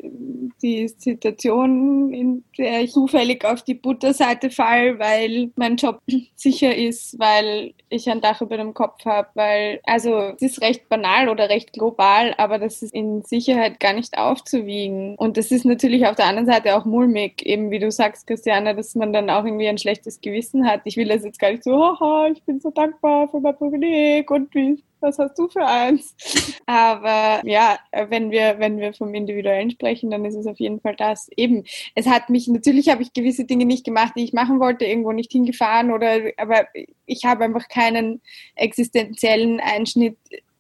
[0.62, 6.00] die Situation, in der ich zufällig auf die Butterseite fall, weil mein Job
[6.36, 10.90] sicher ist, weil ich ein Dach über dem Kopf habe, weil, also es ist recht
[10.90, 15.16] banal oder recht global, aber das ist in Sicherheit gar nicht aufzuwiegen.
[15.16, 18.76] Und das ist natürlich auf der anderen Seite auch mulmig, eben wie du sagst, Christiane,
[18.76, 20.82] dass man dann auch irgendwie ein schlechtes Gewissen hat.
[20.86, 24.30] Ich will das jetzt gar nicht so, haha, ich bin so dankbar für mein Privileg
[24.32, 26.16] und wie was hast du für eins?
[26.66, 30.96] Aber ja, wenn wir, wenn wir vom Individuellen sprechen, dann ist es auf jeden Fall
[30.96, 31.30] das.
[31.36, 31.64] Eben,
[31.96, 35.12] es hat mich, natürlich habe ich gewisse Dinge nicht gemacht, die ich machen wollte, irgendwo
[35.12, 36.66] nicht hingefahren oder, aber
[37.06, 38.22] ich habe einfach keinen
[38.56, 40.18] existenziellen Einschnitt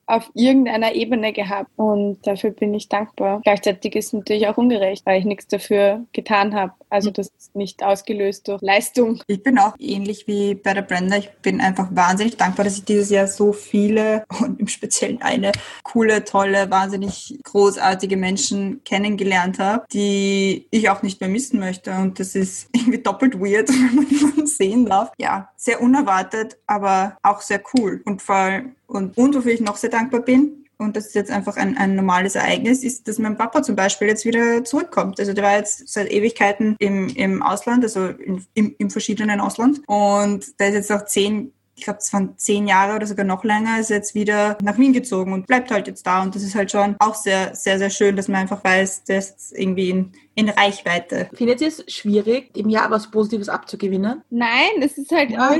[0.07, 3.39] auf irgendeiner Ebene gehabt und dafür bin ich dankbar.
[3.43, 6.73] Gleichzeitig ist es natürlich auch ungerecht, weil ich nichts dafür getan habe.
[6.91, 9.21] Also das ist nicht ausgelöst durch Leistung.
[9.27, 11.15] Ich bin auch ähnlich wie bei der Brenda.
[11.17, 15.53] Ich bin einfach wahnsinnig dankbar, dass ich dieses Jahr so viele und im Speziellen eine
[15.83, 21.93] coole, tolle, wahnsinnig großartige Menschen kennengelernt habe, die ich auch nicht mehr missen möchte.
[21.93, 25.11] Und das ist irgendwie doppelt weird, wenn man jemanden sehen darf.
[25.17, 28.01] Ja, sehr unerwartet, aber auch sehr cool.
[28.03, 31.31] Und vor allem, und, und wofür ich noch sehr dankbar bin, und das ist jetzt
[31.31, 35.19] einfach ein, ein normales Ereignis, ist, dass mein Papa zum Beispiel jetzt wieder zurückkommt.
[35.19, 39.81] Also der war jetzt seit Ewigkeiten im, im Ausland, also in, im, im verschiedenen Ausland.
[39.87, 43.43] Und der ist jetzt auch zehn ich glaube, es waren zehn Jahre oder sogar noch
[43.43, 46.21] länger, ist jetzt wieder nach Wien gezogen und bleibt halt jetzt da.
[46.21, 49.17] Und das ist halt schon auch sehr, sehr, sehr schön, dass man einfach weiß, der
[49.17, 51.27] ist irgendwie in, in Reichweite.
[51.33, 54.21] Findet ihr es schwierig, im Jahr was Positives abzugewinnen?
[54.29, 55.55] Nein, es ist halt Ja.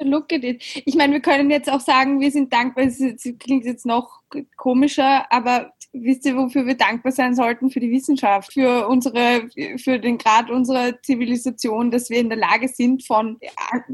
[0.00, 0.62] look at it.
[0.84, 4.20] Ich meine, wir können jetzt auch sagen, wir sind dankbar, es es klingt jetzt noch
[4.56, 7.70] komischer, aber wisst ihr, wofür wir dankbar sein sollten?
[7.70, 12.68] Für die Wissenschaft, für unsere, für den Grad unserer Zivilisation, dass wir in der Lage
[12.68, 13.38] sind, von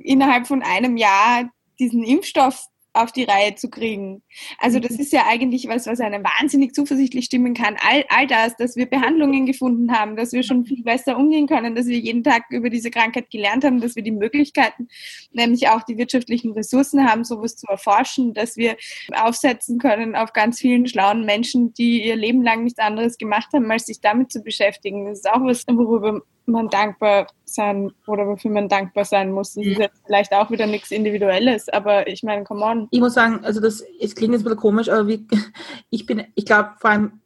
[0.01, 4.23] innerhalb von einem Jahr diesen Impfstoff auf die Reihe zu kriegen.
[4.59, 7.77] Also das ist ja eigentlich was, was einen wahnsinnig zuversichtlich stimmen kann.
[7.87, 11.75] All, all das, dass wir Behandlungen gefunden haben, dass wir schon viel besser umgehen können,
[11.75, 14.89] dass wir jeden Tag über diese Krankheit gelernt haben, dass wir die Möglichkeiten,
[15.33, 18.77] nämlich auch die wirtschaftlichen Ressourcen haben, sowas zu erforschen, dass wir
[19.15, 23.71] aufsetzen können auf ganz vielen schlauen Menschen, die ihr Leben lang nichts anderes gemacht haben,
[23.71, 25.07] als sich damit zu beschäftigen.
[25.07, 29.55] Das ist auch was, worüber man dankbar sein oder wofür man dankbar sein muss.
[29.55, 32.89] Das ist jetzt vielleicht auch wieder nichts Individuelles, aber ich meine, come on.
[32.91, 35.27] Ich muss sagen, also das, es klingt jetzt ein bisschen komisch, aber wie,
[35.91, 37.21] ich bin, ich glaube vor allem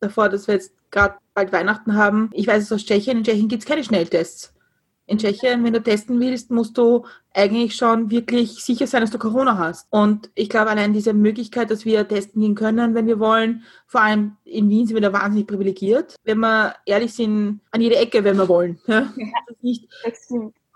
[0.00, 2.30] davor, dass wir jetzt gerade bald Weihnachten haben.
[2.32, 4.55] Ich weiß es aus Tschechien, in Tschechien gibt es keine Schnelltests.
[5.08, 9.18] In Tschechien, wenn du testen willst, musst du eigentlich schon wirklich sicher sein, dass du
[9.18, 9.86] Corona hast.
[9.90, 14.00] Und ich glaube, allein diese Möglichkeit, dass wir testen gehen können, wenn wir wollen, vor
[14.00, 16.16] allem in Wien sind wir da wahnsinnig privilegiert.
[16.24, 18.80] Wenn wir ehrlich sind, an jede Ecke, wenn wir wollen.
[18.88, 19.12] Ja?
[19.46, 19.88] Das ist nicht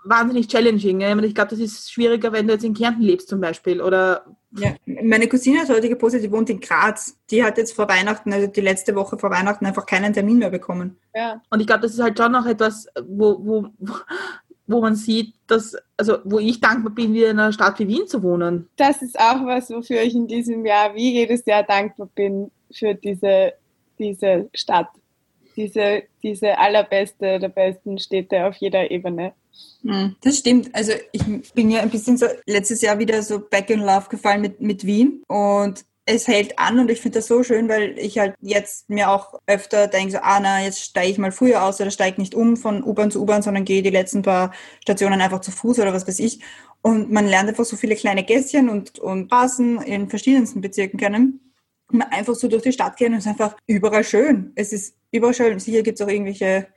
[0.03, 1.01] wahnsinnig challenging.
[1.01, 4.25] Ich glaube, das ist schwieriger, wenn du jetzt in Kärnten lebst zum Beispiel oder
[4.57, 7.17] Ja, meine Cousine hat heute gepostet, die wohnt in Graz.
[7.29, 10.49] Die hat jetzt vor Weihnachten, also die letzte Woche vor Weihnachten, einfach keinen Termin mehr
[10.49, 10.97] bekommen.
[11.15, 11.41] Ja.
[11.49, 13.67] Und ich glaube, das ist halt schon noch etwas, wo, wo,
[14.67, 18.07] wo man sieht, dass, also wo ich dankbar bin, wieder in einer Stadt wie Wien
[18.07, 18.67] zu wohnen.
[18.75, 22.93] das ist auch was, wofür ich in diesem Jahr wie jedes Jahr dankbar bin für
[22.93, 23.53] diese,
[23.99, 24.89] diese Stadt.
[25.55, 29.33] Diese, diese allerbeste der besten Städte auf jeder Ebene.
[29.83, 30.73] Hm, Das stimmt.
[30.73, 34.41] Also ich bin ja ein bisschen so letztes Jahr wieder so back in love gefallen
[34.41, 38.17] mit, mit Wien und es hält an und ich finde das so schön, weil ich
[38.17, 41.79] halt jetzt mir auch öfter denke, so, ah na, jetzt steige ich mal früher aus
[41.79, 45.41] oder steige nicht um von U-Bahn zu U-Bahn, sondern gehe die letzten paar Stationen einfach
[45.41, 46.39] zu Fuß oder was weiß ich.
[46.81, 51.53] Und man lernt einfach so viele kleine Gässchen und, und Straßen in verschiedensten Bezirken kennen.
[51.91, 54.51] Man einfach so durch die Stadt gehen und es ist einfach überall schön.
[54.55, 55.59] Es ist überall schön.
[55.59, 56.67] Sicher gibt es auch irgendwelche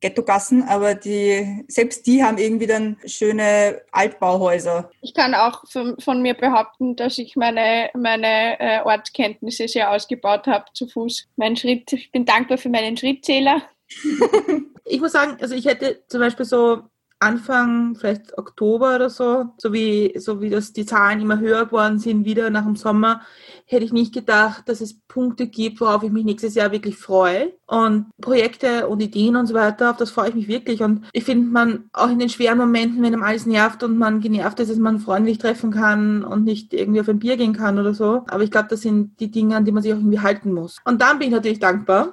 [0.00, 4.90] Ghetto-Gassen, aber die, selbst die haben irgendwie dann schöne Altbauhäuser.
[5.00, 10.46] Ich kann auch von, von mir behaupten, dass ich meine, meine äh, Ortskenntnisse sehr ausgebaut
[10.46, 11.28] habe zu Fuß.
[11.36, 13.62] Mein Schritt, ich bin dankbar für meinen Schrittzähler.
[14.88, 16.84] Ich muss sagen, also ich hätte zum Beispiel so
[17.18, 21.98] Anfang, vielleicht Oktober oder so, so wie, so wie das die Zahlen immer höher geworden
[21.98, 23.22] sind, wieder nach dem Sommer,
[23.64, 27.52] hätte ich nicht gedacht, dass es Punkte gibt, worauf ich mich nächstes Jahr wirklich freue.
[27.66, 30.82] Und Projekte und Ideen und so weiter, auf das freue ich mich wirklich.
[30.82, 34.20] Und ich finde, man auch in den schweren Momenten, wenn einem alles nervt und man
[34.20, 37.78] genervt ist, dass man freundlich treffen kann und nicht irgendwie auf ein Bier gehen kann
[37.78, 38.24] oder so.
[38.28, 40.76] Aber ich glaube, das sind die Dinge, an die man sich auch irgendwie halten muss.
[40.84, 42.12] Und dann bin ich natürlich dankbar.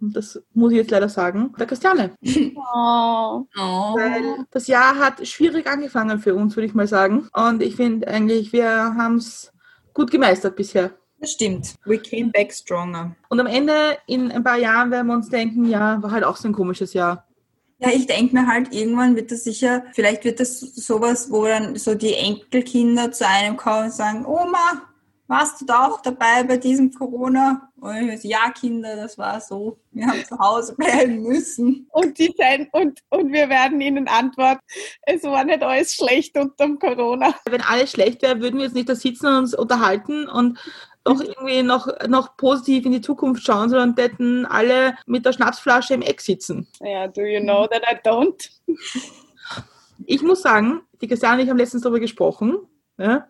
[0.00, 2.12] Und das muss ich jetzt leider sagen, der Christiane.
[2.22, 3.44] Oh.
[3.56, 7.28] Weil das Jahr hat schwierig angefangen für uns, würde ich mal sagen.
[7.32, 9.52] Und ich finde eigentlich, wir haben es
[9.94, 10.90] gut gemeistert bisher.
[11.18, 11.76] Das stimmt.
[11.86, 13.16] We came back stronger.
[13.30, 16.36] Und am Ende, in ein paar Jahren, werden wir uns denken, ja, war halt auch
[16.36, 17.26] so ein komisches Jahr.
[17.78, 21.76] Ja, ich denke mir halt, irgendwann wird das sicher, vielleicht wird das sowas, wo dann
[21.76, 24.82] so die Enkelkinder zu einem kommen und sagen, Oma,
[25.28, 27.68] warst du da auch dabei bei diesem Corona?
[27.80, 29.78] Und ich so, ja, Kinder, das war so.
[29.92, 31.88] Wir haben zu Hause bleiben müssen.
[31.90, 34.60] Und, die sein, und, und wir werden ihnen antworten,
[35.02, 37.34] es war nicht alles schlecht unterm Corona.
[37.48, 40.58] Wenn alles schlecht wäre, würden wir jetzt nicht da sitzen und uns unterhalten und
[41.04, 45.94] doch irgendwie noch, noch positiv in die Zukunft schauen, sondern hätten alle mit der Schnapsflasche
[45.94, 46.66] im Eck sitzen.
[46.80, 48.50] Ja, do you know that I don't?
[50.04, 52.58] Ich muss sagen, die Christiane und ich haben letztens darüber gesprochen.
[52.98, 53.28] Ja,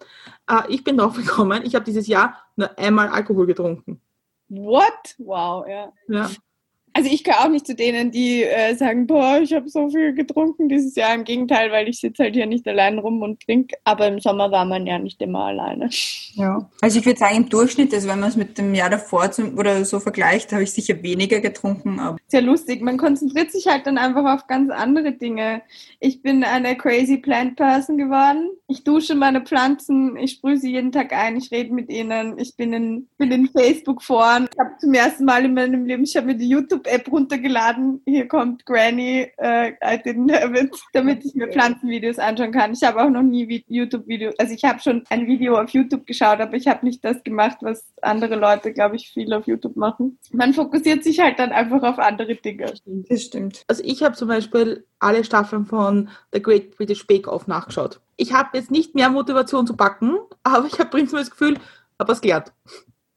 [0.48, 4.00] äh, ich bin drauf gekommen, ich habe dieses Jahr nur einmal Alkohol getrunken.
[4.48, 5.14] What?
[5.18, 5.92] Wow, ja.
[6.08, 6.30] Ja.
[6.96, 10.14] Also ich gehöre auch nicht zu denen, die äh, sagen, boah, ich habe so viel
[10.14, 11.14] getrunken dieses Jahr.
[11.14, 13.76] Im Gegenteil, weil ich sitze halt hier nicht allein rum und trinke.
[13.84, 15.90] Aber im Sommer war man ja nicht immer alleine.
[16.36, 16.70] Ja.
[16.80, 19.58] Also ich würde sagen, im Durchschnitt, also wenn man es mit dem Jahr davor zum,
[19.58, 22.00] oder so vergleicht, habe ich sicher weniger getrunken.
[22.00, 22.80] Aber Sehr lustig.
[22.80, 25.60] Man konzentriert sich halt dann einfach auf ganz andere Dinge.
[26.00, 28.48] Ich bin eine crazy plant person geworden.
[28.68, 32.56] Ich dusche meine Pflanzen, ich sprühe sie jeden Tag ein, ich rede mit ihnen, ich
[32.56, 34.48] bin in, bin in Facebook-Foren.
[34.50, 36.48] Ich habe zum ersten Mal in meinem Leben, ich habe mir die
[36.86, 38.02] YouTube-App runtergeladen.
[38.06, 42.72] Hier kommt Granny, äh, I didn't have it, damit ich mir Pflanzenvideos anschauen kann.
[42.72, 46.06] Ich habe auch noch nie Vi- YouTube-Videos, also ich habe schon ein Video auf YouTube
[46.06, 49.76] geschaut, aber ich habe nicht das gemacht, was andere Leute, glaube ich, viel auf YouTube
[49.76, 50.18] machen.
[50.32, 52.72] Man fokussiert sich halt dann einfach auf andere Dinge.
[52.84, 53.62] das stimmt.
[53.68, 58.00] Also ich habe zum Beispiel alle Staffeln von The Great British Bake Off nachgeschaut.
[58.16, 61.58] Ich habe jetzt nicht mehr Motivation zu backen, aber ich habe prinzipiell das Gefühl,
[61.98, 62.52] habe was gelernt.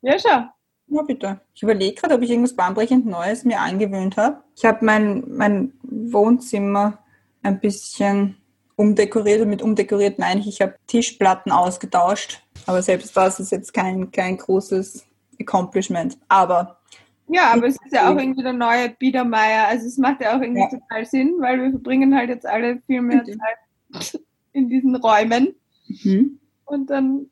[0.02, 0.44] Ja, schau.
[0.90, 1.40] Ja, bitte.
[1.54, 4.42] Ich überlege gerade, ob ich irgendwas bahnbrechend Neues mir angewöhnt habe.
[4.56, 7.00] Ich habe mein, mein Wohnzimmer
[7.44, 8.38] ein bisschen
[8.76, 12.42] umdekoriert und mit umdekoriert meine ich, ich habe Tischplatten ausgetauscht.
[12.66, 15.06] Aber selbst das ist jetzt kein, kein großes
[15.40, 16.18] Accomplishment.
[16.28, 16.80] Aber
[17.28, 19.68] Ja, aber es ist ja auch irgendwie der neue Biedermeier.
[19.68, 20.70] Also es macht ja auch irgendwie Ja.
[20.70, 23.24] total Sinn, weil wir verbringen halt jetzt alle viel mehr.
[23.24, 24.20] Zeit
[24.54, 25.54] in diesen Räumen.
[25.88, 26.40] mhm.
[26.66, 27.30] Und dann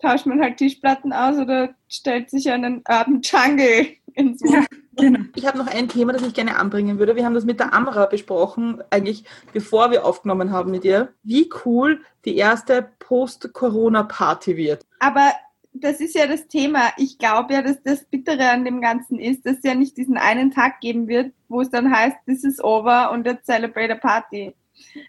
[0.00, 4.64] tauscht man halt Tischplatten aus oder stellt sich einen Urban Jungle ins Ja.
[4.96, 5.20] genau.
[5.34, 7.16] Ich habe noch ein Thema, das ich gerne anbringen würde.
[7.16, 11.12] Wir haben das mit der Amra besprochen, eigentlich bevor wir aufgenommen haben mit ihr.
[11.22, 14.84] Wie cool die erste Post-Corona-Party wird.
[14.98, 15.32] Aber
[15.80, 16.92] das ist ja das Thema.
[16.96, 20.16] Ich glaube ja, dass das Bittere an dem Ganzen ist, dass es ja nicht diesen
[20.16, 23.96] einen Tag geben wird, wo es dann heißt, this is over und jetzt celebrate a
[23.96, 24.54] party.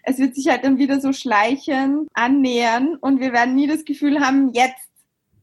[0.02, 4.20] Es wird sich halt dann wieder so schleichen, annähern und wir werden nie das Gefühl
[4.20, 4.88] haben, jetzt.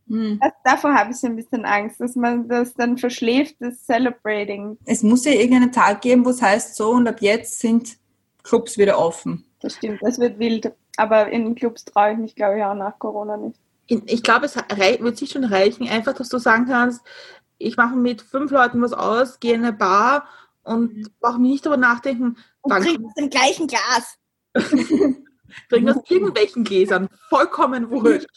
[0.07, 0.39] Hm.
[0.39, 4.77] Das, davor habe ich so ein bisschen Angst, dass man das dann verschläft, das Celebrating.
[4.85, 7.97] Es muss ja irgendeinen Tag geben, wo es heißt, so und ab jetzt sind
[8.43, 9.45] Clubs wieder offen.
[9.61, 10.71] Das stimmt, das wird wild.
[10.97, 13.59] Aber in den Clubs traue ich mich, glaube ich, auch nach Corona nicht.
[13.87, 17.01] Ich glaube, es wird sich schon reichen, einfach, dass du sagen kannst,
[17.57, 20.27] ich mache mit fünf Leuten was aus, gehe in eine Bar
[20.65, 24.17] und brauche mir nicht darüber nachdenken, Und wann trinkt aus dem gleichen Glas.
[25.69, 27.07] trinken aus irgendwelchen Gläsern.
[27.29, 28.27] Vollkommen wurscht.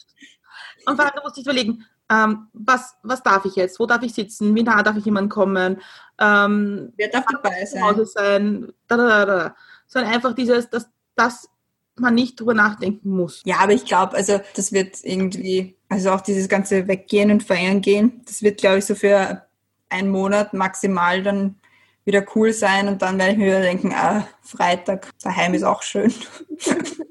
[0.85, 3.79] Und vor allem, du musst dich überlegen, ähm, was, was darf ich jetzt?
[3.79, 4.55] Wo darf ich sitzen?
[4.55, 5.81] Wie nah darf ich jemand kommen?
[6.19, 8.05] Ähm, Wer darf dabei sein?
[8.05, 8.73] sein?
[8.87, 9.55] Da, da, da.
[9.87, 11.49] Sondern einfach dieses, dass, dass
[11.95, 13.41] man nicht drüber nachdenken muss.
[13.45, 17.81] Ja, aber ich glaube, also das wird irgendwie, also auch dieses ganze Weggehen und Feiern
[17.81, 19.43] gehen, das wird, glaube ich, so für
[19.89, 21.59] einen Monat maximal dann
[22.05, 25.83] wieder cool sein und dann werde ich mir wieder denken, ah, Freitag daheim ist auch
[25.83, 26.13] schön.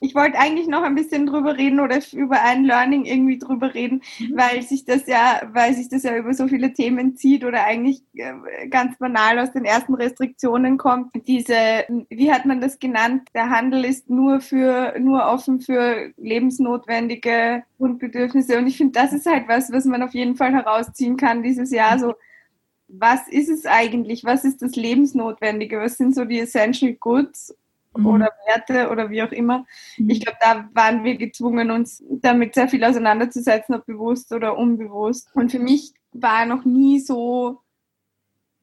[0.00, 4.02] Ich wollte eigentlich noch ein bisschen drüber reden oder über ein Learning irgendwie drüber reden,
[4.32, 8.02] weil sich das ja, weil sich das ja über so viele Themen zieht oder eigentlich
[8.14, 11.10] äh, ganz banal aus den ersten Restriktionen kommt.
[11.26, 13.28] Diese, wie hat man das genannt?
[13.34, 18.56] Der Handel ist nur für, nur offen für lebensnotwendige Grundbedürfnisse.
[18.58, 21.70] Und ich finde, das ist halt was, was man auf jeden Fall herausziehen kann dieses
[21.70, 21.98] Jahr.
[21.98, 22.14] So,
[22.88, 24.24] was ist es eigentlich?
[24.24, 25.78] Was ist das Lebensnotwendige?
[25.78, 27.54] Was sind so die Essential Goods?
[27.94, 29.66] oder Werte oder wie auch immer.
[29.96, 35.28] Ich glaube, da waren wir gezwungen, uns damit sehr viel auseinanderzusetzen, ob bewusst oder unbewusst.
[35.34, 37.60] Und für mich war noch nie so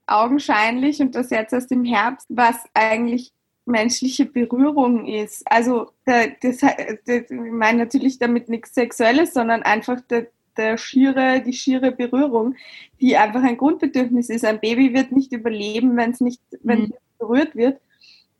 [0.07, 3.33] augenscheinlich und das jetzt erst im Herbst, was eigentlich
[3.65, 5.43] menschliche Berührung ist.
[5.51, 6.61] Also das, das,
[7.07, 12.55] ich meine natürlich damit nichts Sexuelles, sondern einfach der, der schiere, die schiere Berührung,
[13.01, 14.45] die einfach ein Grundbedürfnis ist.
[14.45, 16.93] Ein Baby wird nicht überleben, wenn es nicht, wenn Mhm.
[17.19, 17.79] berührt wird.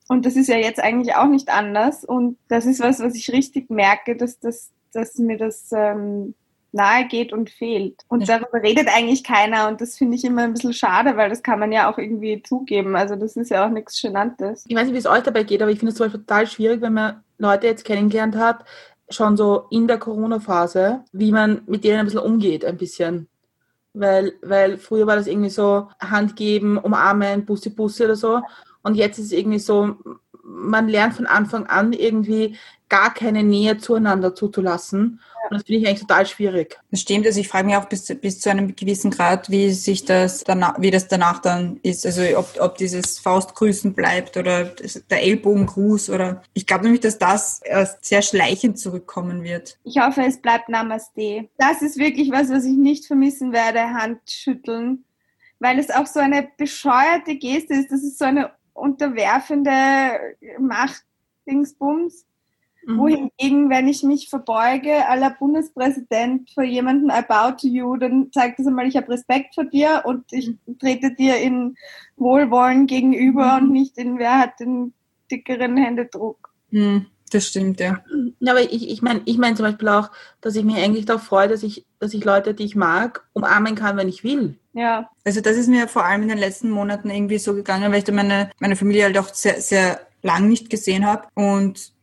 [0.08, 2.04] Und das ist ja jetzt eigentlich auch nicht anders.
[2.06, 6.36] Und das ist was, was ich richtig merke, dass, das, dass mir das ähm,
[6.72, 8.04] nahe geht und fehlt.
[8.10, 8.38] Und Ja.
[8.38, 9.68] darüber redet eigentlich keiner.
[9.68, 12.44] Und das finde ich immer ein bisschen schade, weil das kann man ja auch irgendwie
[12.44, 12.96] zugeben.
[12.96, 14.66] Also das ist ja auch nichts Genanntes.
[14.68, 16.46] Ich weiß nicht, wie es euch dabei geht, aber ich finde es zum Beispiel total
[16.48, 18.64] schwierig, wenn man Leute jetzt kennengelernt hat,
[19.10, 23.28] schon so in der Corona-Phase, wie man mit denen ein bisschen umgeht, ein bisschen.
[23.94, 28.42] Weil, weil früher war das irgendwie so Hand geben, umarmen, Bussi, Bussi oder so.
[28.84, 29.96] Und jetzt ist es irgendwie so,
[30.46, 35.20] man lernt von Anfang an irgendwie gar keine Nähe zueinander zuzulassen.
[35.50, 36.80] Und das finde ich eigentlich total schwierig.
[36.90, 40.06] Das stimmt, also ich frage mich auch bis, bis zu einem gewissen Grad, wie sich
[40.06, 42.06] das danach, wie das danach dann ist.
[42.06, 47.62] Also ob, ob dieses Faustgrüßen bleibt oder der Ellbogengruß oder ich glaube nämlich, dass das
[47.64, 49.78] erst sehr schleichend zurückkommen wird.
[49.84, 51.48] Ich hoffe, es bleibt Namaste.
[51.58, 55.04] Das ist wirklich was, was ich nicht vermissen werde, Handschütteln.
[55.60, 57.92] Weil es auch so eine bescheuerte Geste ist.
[57.92, 62.26] Das ist so eine unterwerfende Macht-Dingsbums.
[62.86, 62.98] Mhm.
[63.00, 68.60] Wohingegen, wenn ich mich verbeuge, aller Bundespräsident vor jemandem I bow to you, dann zeigt
[68.60, 71.76] das einmal, ich habe Respekt vor dir und ich trete dir in
[72.16, 73.64] Wohlwollen gegenüber Mhm.
[73.64, 74.94] und nicht in wer hat den
[75.32, 76.54] dickeren Händedruck.
[76.70, 78.04] Hm, das stimmt, ja.
[78.40, 80.12] Ja, aber ich, ich meine ich mein zum Beispiel auch,
[80.42, 83.76] dass ich mich eigentlich darauf freue, dass ich, dass ich Leute, die ich mag, umarmen
[83.76, 84.58] kann, wenn ich will.
[84.74, 88.00] Ja, Also das ist mir vor allem in den letzten Monaten irgendwie so gegangen, weil
[88.00, 91.28] ich da meine, meine Familie halt auch sehr, sehr lang nicht gesehen habe.
[91.34, 91.94] Und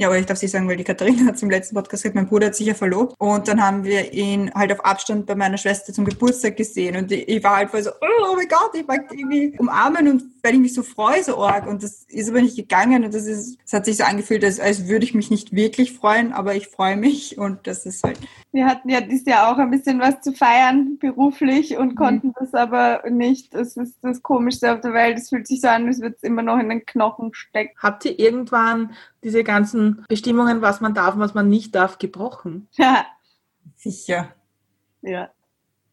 [0.00, 2.26] ja, aber ich darf sie sagen, weil die Katharina hat im letzten Podcast gesagt, mein
[2.26, 3.14] Bruder hat sich ja verlobt.
[3.18, 6.96] Und dann haben wir ihn halt auf Abstand bei meiner Schwester zum Geburtstag gesehen.
[6.96, 10.08] Und ich ich war halt voll so, oh mein Gott, ich mag die irgendwie umarmen
[10.08, 11.66] und weil ich mich so freue, so arg.
[11.66, 13.04] Und das ist aber nicht gegangen.
[13.04, 15.92] Und das ist, es hat sich so angefühlt, als, als würde ich mich nicht wirklich
[15.92, 17.38] freuen, aber ich freue mich.
[17.38, 18.18] Und das ist halt,
[18.52, 22.54] wir hatten ja dieses Jahr auch ein bisschen was zu feiern, beruflich, und konnten das
[22.54, 23.54] aber nicht.
[23.54, 25.18] Das ist das Komischste auf der Welt.
[25.18, 27.76] Es fühlt sich so an, als würde es immer noch in den Knochen stecken.
[27.78, 32.68] Habt ihr irgendwann diese ganzen Bestimmungen, was man darf und was man nicht darf, gebrochen?
[32.72, 33.06] Ja,
[33.76, 34.34] sicher.
[35.02, 35.30] ja.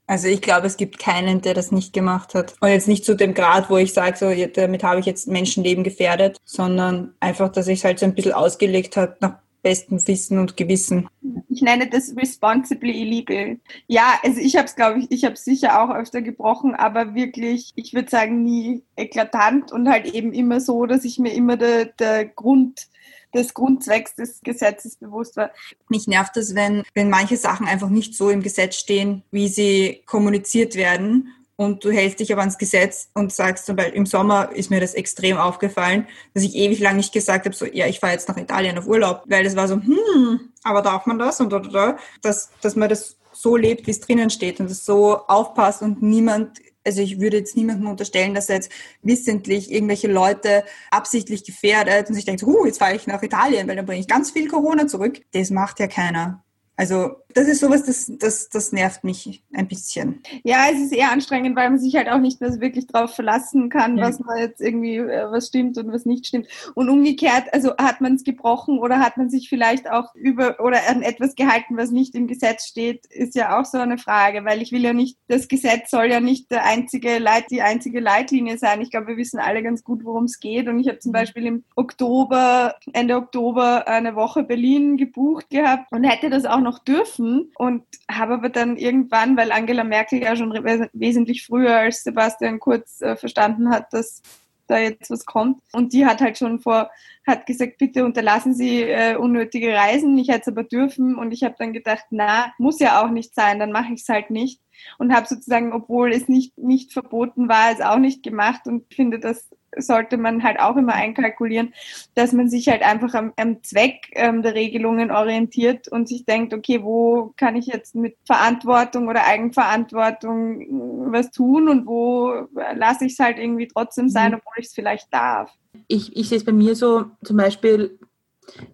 [0.07, 2.55] Also ich glaube, es gibt keinen, der das nicht gemacht hat.
[2.61, 5.83] Und jetzt nicht zu dem Grad, wo ich sage, so, damit habe ich jetzt Menschenleben
[5.83, 10.39] gefährdet, sondern einfach, dass ich es halt so ein bisschen ausgelegt habe nach bestem Wissen
[10.39, 11.09] und Gewissen.
[11.49, 13.57] Ich nenne das responsibly illegal.
[13.87, 17.73] Ja, also ich habe es, glaube ich, ich habe sicher auch öfter gebrochen, aber wirklich,
[17.75, 21.85] ich würde sagen, nie eklatant und halt eben immer so, dass ich mir immer der,
[21.85, 22.87] der Grund,
[23.33, 25.51] des Grundzwecks des Gesetzes bewusst war.
[25.89, 30.03] Mich nervt es, wenn, wenn manche Sachen einfach nicht so im Gesetz stehen, wie sie
[30.05, 31.33] kommuniziert werden.
[31.55, 34.79] Und du hältst dich aber ans Gesetz und sagst zum Beispiel, im Sommer ist mir
[34.79, 38.29] das extrem aufgefallen, dass ich ewig lang nicht gesagt habe, so, ja, ich fahre jetzt
[38.29, 41.67] nach Italien auf Urlaub, weil das war so, hm, aber darf man das und oder,
[41.67, 45.81] oder, dass, dass man das so lebt, wie es drinnen steht und es so aufpasst
[45.81, 48.71] und niemand, also ich würde jetzt niemandem unterstellen, dass er jetzt
[49.01, 53.67] wissentlich irgendwelche Leute absichtlich gefährdet und sich denkt, so, uh, jetzt fahre ich nach Italien,
[53.67, 55.21] weil dann bringe ich ganz viel Corona zurück.
[55.31, 56.43] Das macht ja keiner.
[56.75, 60.23] Also das ist sowas, das, das, das nervt mich ein bisschen.
[60.43, 63.13] Ja, es ist eher anstrengend, weil man sich halt auch nicht mehr so wirklich drauf
[63.13, 64.07] verlassen kann, Ja.
[64.07, 66.47] was man jetzt irgendwie, äh, was stimmt und was nicht stimmt.
[66.73, 70.79] Und umgekehrt, also hat man es gebrochen oder hat man sich vielleicht auch über oder
[70.89, 74.63] an etwas gehalten, was nicht im Gesetz steht, ist ja auch so eine Frage, weil
[74.63, 78.57] ich will ja nicht, das Gesetz soll ja nicht der einzige Leit, die einzige Leitlinie
[78.57, 78.81] sein.
[78.81, 80.67] Ich glaube, wir wissen alle ganz gut, worum es geht.
[80.67, 86.03] Und ich habe zum Beispiel im Oktober, Ende Oktober eine Woche Berlin gebucht gehabt und
[86.03, 90.53] hätte das auch noch dürfen und habe aber dann irgendwann, weil Angela Merkel ja schon
[90.93, 94.21] wesentlich früher als Sebastian Kurz äh, verstanden hat, dass
[94.67, 95.61] da jetzt was kommt.
[95.71, 96.89] Und die hat halt schon vor,
[97.25, 100.17] hat gesagt, bitte unterlassen Sie äh, unnötige Reisen.
[100.17, 101.15] Ich hätte es aber dürfen.
[101.15, 104.09] Und ich habe dann gedacht, na, muss ja auch nicht sein, dann mache ich es
[104.09, 104.61] halt nicht.
[104.97, 109.19] Und habe sozusagen, obwohl es nicht, nicht verboten war, es auch nicht gemacht und finde,
[109.19, 109.49] das
[109.79, 111.73] sollte man halt auch immer einkalkulieren,
[112.15, 116.53] dass man sich halt einfach am, am Zweck ähm, der Regelungen orientiert und sich denkt,
[116.53, 123.05] okay, wo kann ich jetzt mit Verantwortung oder Eigenverantwortung äh, was tun und wo lasse
[123.05, 124.37] ich es halt irgendwie trotzdem sein, Mhm.
[124.37, 125.51] obwohl ich es vielleicht darf.
[125.87, 127.99] Ich, ich sehe es bei mir so, zum Beispiel,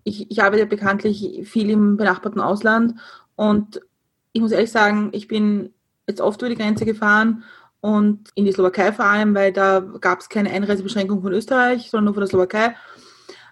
[0.04, 3.00] ich, ich arbeite bekanntlich viel im benachbarten Ausland
[3.36, 3.82] und
[4.32, 5.74] ich muss ehrlich sagen, ich bin
[6.08, 7.44] jetzt oft über die Grenze gefahren
[7.84, 12.06] und in die Slowakei vor allem, weil da gab es keine Einreisebeschränkung von Österreich, sondern
[12.06, 12.76] nur von der Slowakei.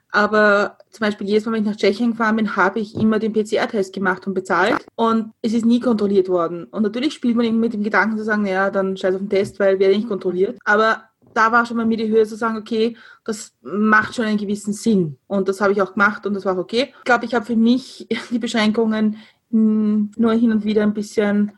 [0.09, 3.33] Aber zum Beispiel jedes Mal, wenn ich nach Tschechien gefahren bin, habe ich immer den
[3.33, 4.85] PCR-Test gemacht und bezahlt.
[4.95, 6.63] Und es ist nie kontrolliert worden.
[6.63, 9.29] Und natürlich spielt man eben mit dem Gedanken zu sagen, naja, dann scheiß auf den
[9.29, 10.57] Test, weil werde nicht kontrolliert.
[10.63, 11.03] Aber
[11.33, 14.71] da war schon bei mir die Höhe zu sagen, okay, das macht schon einen gewissen
[14.71, 15.17] Sinn.
[15.27, 16.93] Und das habe ich auch gemacht und das war auch okay.
[16.99, 19.17] Ich glaube, ich habe für mich die Beschränkungen
[19.49, 21.51] mh, nur hin und wieder ein bisschen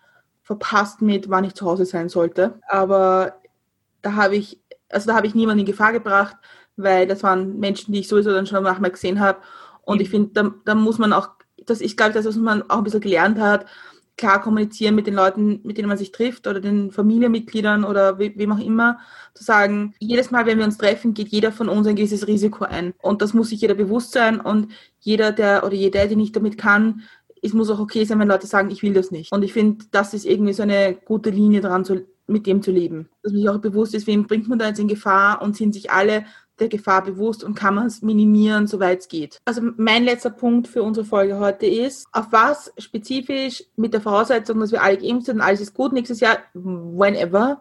[0.43, 2.59] verpasst mit, wann ich zu Hause sein sollte.
[2.67, 3.41] Aber
[4.01, 6.35] da habe ich, also da habe ich niemanden in Gefahr gebracht,
[6.75, 9.39] weil das waren Menschen, die ich sowieso dann schon manchmal gesehen habe.
[9.81, 11.29] Und ich finde, da, da muss man auch,
[11.65, 13.65] das ist, glaube ich, das, was man auch ein bisschen gelernt hat,
[14.17, 18.31] klar kommunizieren mit den Leuten, mit denen man sich trifft oder den Familienmitgliedern oder we,
[18.35, 18.99] wem auch immer,
[19.33, 22.65] zu sagen, jedes Mal, wenn wir uns treffen, geht jeder von uns ein gewisses Risiko
[22.65, 22.93] ein.
[23.01, 26.57] Und das muss sich jeder bewusst sein und jeder, der oder jeder, der nicht damit
[26.57, 27.01] kann,
[27.43, 29.31] es muss auch okay sein, wenn Leute sagen, ich will das nicht.
[29.31, 32.71] Und ich finde, das ist irgendwie so eine gute Linie dran, zu, mit dem zu
[32.71, 33.09] leben.
[33.21, 35.73] Dass man sich auch bewusst ist, wen bringt man da jetzt in Gefahr und sind
[35.73, 36.25] sich alle
[36.59, 39.39] der Gefahr bewusst und kann man es minimieren, soweit es geht.
[39.43, 44.59] Also mein letzter Punkt für unsere Folge heute ist, auf was spezifisch mit der Voraussetzung,
[44.59, 47.59] dass wir alle geimpft sind und alles ist gut nächstes Jahr, whenever,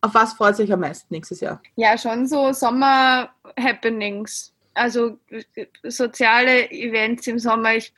[0.00, 1.62] auf was freut sich am meisten nächstes Jahr?
[1.76, 4.51] Ja, schon so Sommer-Happenings.
[4.74, 5.18] Also
[5.84, 7.74] soziale Events im Sommer.
[7.76, 7.92] Ich,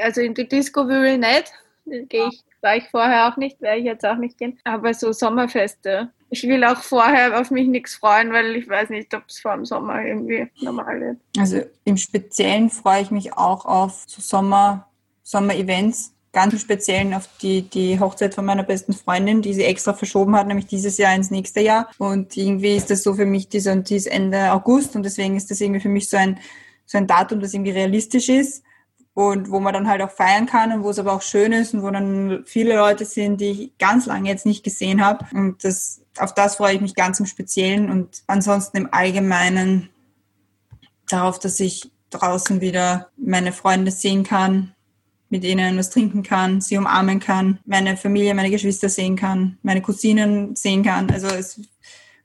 [0.00, 1.52] also in die Disco will ich nicht.
[2.08, 4.58] Gehe ich, war ich vorher auch nicht, werde ich jetzt auch nicht gehen.
[4.64, 6.10] Aber so Sommerfeste.
[6.30, 9.54] Ich will auch vorher auf mich nichts freuen, weil ich weiß nicht, ob es vor
[9.54, 11.16] dem Sommer irgendwie normal wird.
[11.38, 14.88] Also im Speziellen freue ich mich auch auf so Sommer,
[15.22, 16.12] Sommer-Events.
[16.32, 20.36] Ganz im Speziellen auf die, die Hochzeit von meiner besten Freundin, die sie extra verschoben
[20.36, 21.88] hat, nämlich dieses Jahr ins nächste Jahr.
[21.98, 25.50] Und irgendwie ist das so für mich, die, die ist Ende August und deswegen ist
[25.50, 26.38] das irgendwie für mich so ein,
[26.84, 28.62] so ein Datum, das irgendwie realistisch ist
[29.18, 31.74] und wo man dann halt auch feiern kann und wo es aber auch schön ist
[31.74, 35.26] und wo dann viele Leute sind, die ich ganz lange jetzt nicht gesehen habe.
[35.32, 39.88] Und das, auf das freue ich mich ganz im Speziellen und ansonsten im Allgemeinen
[41.08, 44.72] darauf, dass ich draußen wieder meine Freunde sehen kann,
[45.30, 49.82] mit ihnen was trinken kann, sie umarmen kann, meine Familie, meine Geschwister sehen kann, meine
[49.82, 51.10] Cousinen sehen kann.
[51.10, 51.60] Also es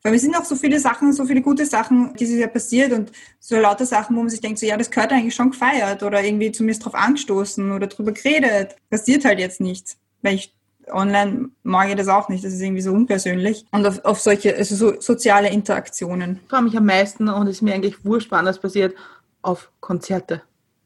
[0.03, 3.11] weil es sind auch so viele Sachen, so viele gute Sachen dieses Jahr passiert und
[3.39, 6.21] so lauter Sachen, wo man sich denkt, so ja, das gehört eigentlich schon gefeiert oder
[6.21, 8.75] irgendwie zumindest drauf angestoßen oder drüber geredet.
[8.89, 9.97] Passiert halt jetzt nichts.
[10.21, 10.53] Weil ich
[10.91, 12.43] online mag ich das auch nicht.
[12.43, 13.65] Das ist irgendwie so unpersönlich.
[13.71, 16.41] Und auf, auf solche, also so soziale Interaktionen.
[16.43, 18.95] Ich freue mich am meisten und es ist mir eigentlich wurscht, wann das passiert,
[19.41, 20.41] auf Konzerte.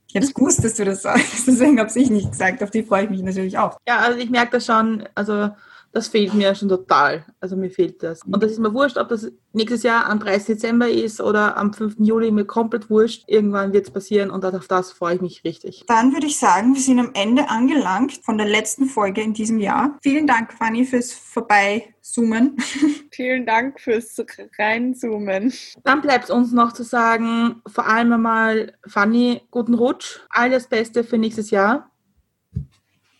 [0.08, 1.48] Ich es gewusst, dass du das sagst.
[1.48, 2.64] Deswegen habe ich nicht gesagt.
[2.64, 3.78] Auf die freue ich mich natürlich auch.
[3.88, 5.08] Ja, also ich merke das schon.
[5.16, 5.50] Also
[5.98, 7.26] das fehlt mir schon total.
[7.40, 8.22] Also mir fehlt das.
[8.22, 10.46] Und das ist mir wurscht, ob das nächstes Jahr am 30.
[10.46, 11.96] Dezember ist oder am 5.
[11.98, 13.24] Juli, mir komplett wurscht.
[13.26, 15.86] Irgendwann wird es passieren und auf das freue ich mich richtig.
[15.88, 19.58] Dann würde ich sagen, wir sind am Ende angelangt von der letzten Folge in diesem
[19.58, 19.98] Jahr.
[20.04, 22.58] Vielen Dank, Fanny, fürs Vorbeizoomen.
[23.12, 24.16] Vielen Dank fürs
[24.60, 25.52] Reinzoomen.
[25.84, 30.20] Dann bleibt uns noch zu sagen, vor allem einmal, Fanny, guten Rutsch.
[30.30, 31.90] Alles Beste für nächstes Jahr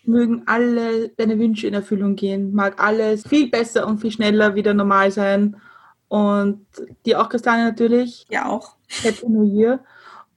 [0.08, 4.74] mögen alle deine Wünsche in Erfüllung gehen, mag alles viel besser und viel schneller wieder
[4.74, 5.56] normal sein.
[6.08, 6.66] Und
[7.04, 8.26] dir auch, Christiane, natürlich.
[8.30, 8.76] Ja, auch.
[9.02, 9.80] Happy New Year.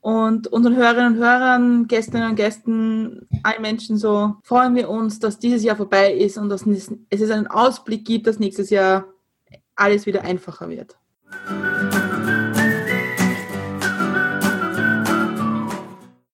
[0.02, 5.38] Und unseren Hörerinnen und Hörern, Gästinnen und Gästen, allen Menschen so, freuen wir uns, dass
[5.38, 9.04] dieses Jahr vorbei ist und dass es einen Ausblick gibt, dass nächstes Jahr
[9.76, 10.96] alles wieder einfacher wird.